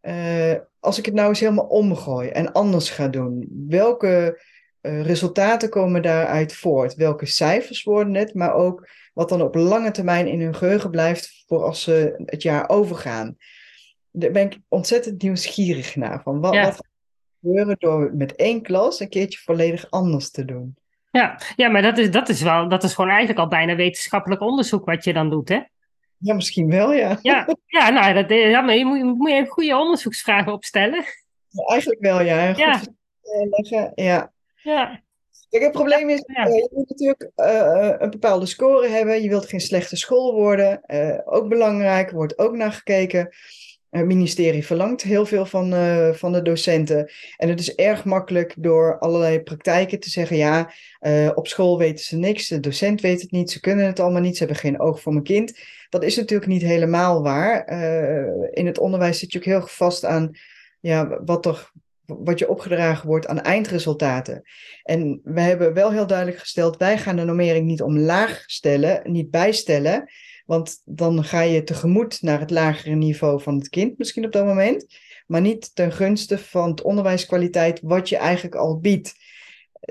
[0.02, 4.42] Uh, als ik het nou eens helemaal omgooi en anders ga doen, welke
[4.82, 6.94] uh, resultaten komen daaruit voort?
[6.94, 11.44] Welke cijfers worden het, maar ook wat dan op lange termijn in hun geheugen blijft
[11.46, 13.36] voor als ze het jaar overgaan?
[14.10, 16.22] Daar ben ik ontzettend nieuwsgierig naar.
[16.22, 16.62] Van wat, ja.
[16.62, 16.86] wat gaat
[17.40, 20.76] gebeuren door met één klas een keertje volledig anders te doen?
[21.16, 24.40] Ja, ja maar dat is, dat, is wel, dat is gewoon eigenlijk al bijna wetenschappelijk
[24.40, 25.60] onderzoek wat je dan doet, hè?
[26.18, 27.18] Ja, misschien wel, ja.
[27.22, 31.04] Ja, ja, nou, dat, ja maar je moet, moet je even goede onderzoeksvragen opstellen.
[31.48, 32.48] Ja, eigenlijk wel, ja.
[32.48, 32.80] Goed ja.
[33.50, 34.32] leggen, ja.
[34.62, 35.00] Ja.
[35.50, 36.46] Kijk, het probleem is, ja.
[36.46, 39.22] uh, je moet natuurlijk uh, een bepaalde score hebben.
[39.22, 40.80] Je wilt geen slechte school worden.
[40.86, 43.34] Uh, ook belangrijk, wordt ook naar gekeken.
[44.04, 47.10] Ministerie verlangt heel veel van, uh, van de docenten.
[47.36, 52.04] En het is erg makkelijk door allerlei praktijken te zeggen: ja, uh, op school weten
[52.04, 54.80] ze niks, de docent weet het niet, ze kunnen het allemaal niet, ze hebben geen
[54.80, 55.58] oog voor mijn kind.
[55.88, 57.72] Dat is natuurlijk niet helemaal waar.
[57.72, 60.30] Uh, in het onderwijs zit je ook heel vast aan
[60.80, 61.70] ja, wat, er,
[62.04, 64.42] wat je opgedragen wordt aan eindresultaten.
[64.82, 69.30] En we hebben wel heel duidelijk gesteld: wij gaan de normering niet omlaag stellen, niet
[69.30, 70.10] bijstellen.
[70.46, 74.44] Want dan ga je tegemoet naar het lagere niveau van het kind, misschien op dat
[74.44, 74.86] moment.
[75.26, 79.14] Maar niet ten gunste van het onderwijskwaliteit wat je eigenlijk al biedt.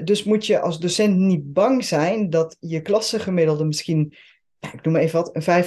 [0.04, 4.14] Dus moet je als docent niet bang zijn dat je klassengemiddelde misschien,
[4.60, 5.64] ik noem maar even wat, een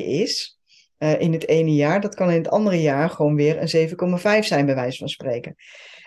[0.00, 0.60] 5,2 is
[0.98, 2.00] uh, in het ene jaar.
[2.00, 5.56] Dat kan in het andere jaar gewoon weer een 7,5 zijn, bij wijze van spreken.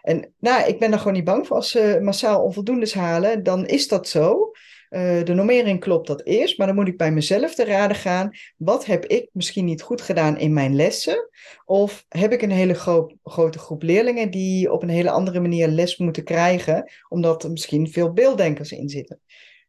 [0.02, 1.56] En nou, ik ben er gewoon niet bang voor.
[1.56, 4.52] Als ze massaal onvoldoendes halen, dan is dat zo.
[4.90, 8.30] Uh, de normering klopt dat eerst, maar dan moet ik bij mezelf te raden gaan.
[8.58, 11.30] Wat heb ik misschien niet goed gedaan in mijn lessen?
[11.66, 15.68] Of heb ik een hele gro grote groep leerlingen die op een hele andere manier
[15.68, 19.20] les moeten krijgen, omdat er misschien veel beelddenkers in zitten?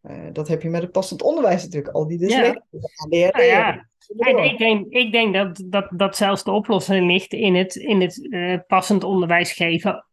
[0.02, 2.28] Uh, dat heb je met het passend onderwijs natuurlijk, al die.
[2.28, 2.62] Ja.
[3.08, 3.88] Nou ja.
[4.16, 8.00] En ik denk, ik denk dat, dat, dat zelfs de oplossing ligt in het, in
[8.00, 10.04] het uh, passend onderwijs geven,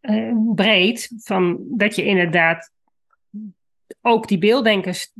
[0.55, 1.13] breed.
[1.17, 2.71] Van dat je inderdaad
[4.03, 5.13] ook die beelddenkers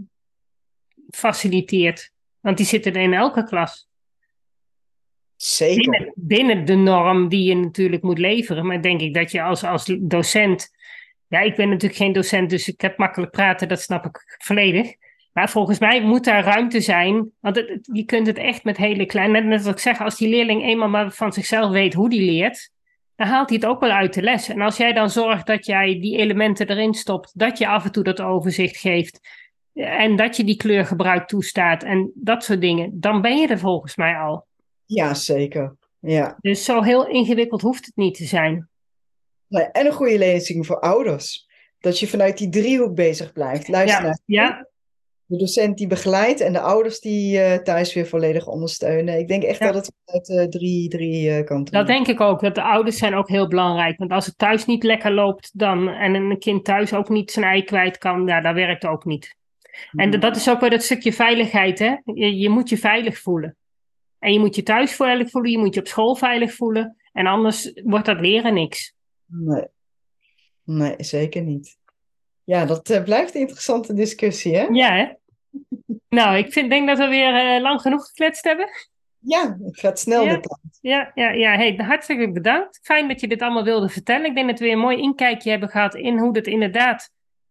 [1.10, 2.12] faciliteert.
[2.40, 3.88] Want die zitten in elke klas.
[5.36, 5.92] Zeker.
[5.92, 8.66] Binnen, binnen, de norm die je natuurlijk moet leveren.
[8.66, 10.70] Maar denk ik dat je als, als docent.
[11.28, 14.96] Ja, ik ben natuurlijk geen docent, dus ik heb makkelijk praten, dat snap ik volledig.
[15.34, 17.32] Maar volgens mij moet daar ruimte zijn.
[17.40, 19.34] Want het, je kunt het echt met hele kleine.
[19.34, 22.32] Net, net als ik zeg, als die leerling eenmaal maar van zichzelf weet hoe die
[22.32, 22.73] leert
[23.16, 24.50] dan haalt hij het ook wel uit de les.
[24.50, 27.92] En als jij dan zorgt dat jij die elementen erin stopt, dat je af en
[27.92, 29.20] toe dat overzicht geeft
[29.74, 33.96] en dat je die kleurgebruik toestaat en dat soort dingen, dan ben je er volgens
[33.96, 34.46] mij al.
[34.86, 35.76] Ja, zeker.
[36.00, 36.38] Ja.
[36.42, 38.70] Dus zo heel ingewikkeld hoeft het niet te zijn.
[39.48, 41.48] Nee, en een goede lezing voor ouders.
[41.80, 43.68] Dat je vanuit die driehoek bezig blijft.
[43.68, 44.68] Luister Ja, naar ja,
[45.26, 49.20] de docent die begeleidt en de ouders die eh, thuis weer volledig ondersteunen.
[49.20, 49.72] Ik denk echt Ja.
[49.72, 52.42] dat het vanuit eh, drie, drie eh, kanten dat denk ik ook.
[52.42, 53.98] Dat de ouders zijn ook heel belangrijk.
[53.98, 57.46] Want als het thuis niet lekker loopt dan, en een kind thuis ook niet zijn
[57.46, 59.36] ei kwijt kan, ja, dat werkt ook niet.
[59.92, 60.20] En Mm.
[60.20, 61.80] dat is ook wel dat stukje veiligheid.
[61.80, 61.96] Hè?
[62.14, 63.56] Je, je moet je veilig voelen.
[64.20, 66.96] En je moet je thuis veilig voelen, je moet je op school veilig voelen.
[67.12, 68.94] En anders wordt dat leren niks.
[69.26, 69.66] Nee.
[70.64, 71.78] nee, zeker niet.
[72.44, 74.64] Ja, dat eh, blijft een interessante discussie, hè?
[74.64, 75.08] Ja, hè?
[76.10, 78.70] Nou, ik vind, denk dat we weer eh, lang genoeg gekletst hebben.
[79.20, 80.40] Ja, het gaat snel Ja.
[80.82, 81.56] Ja, ja, ja.
[81.56, 82.80] Hey, hartstikke bedankt.
[82.82, 84.26] Fijn dat je dit allemaal wilde vertellen.
[84.26, 87.10] Ik denk dat we weer een mooi inkijkje hebben gehad in hoe het inderdaad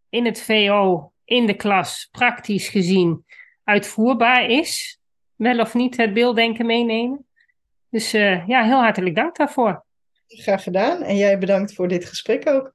[0.08, 3.24] in het VO, in de klas, praktisch gezien
[3.64, 4.98] uitvoerbaar is.
[5.36, 7.26] Wel of niet het beelddenken meenemen.
[7.90, 9.84] Dus eh, ja, heel hartelijk dank daarvoor.
[10.26, 11.02] Graag gedaan.
[11.02, 12.74] En jij bedankt voor dit gesprek ook.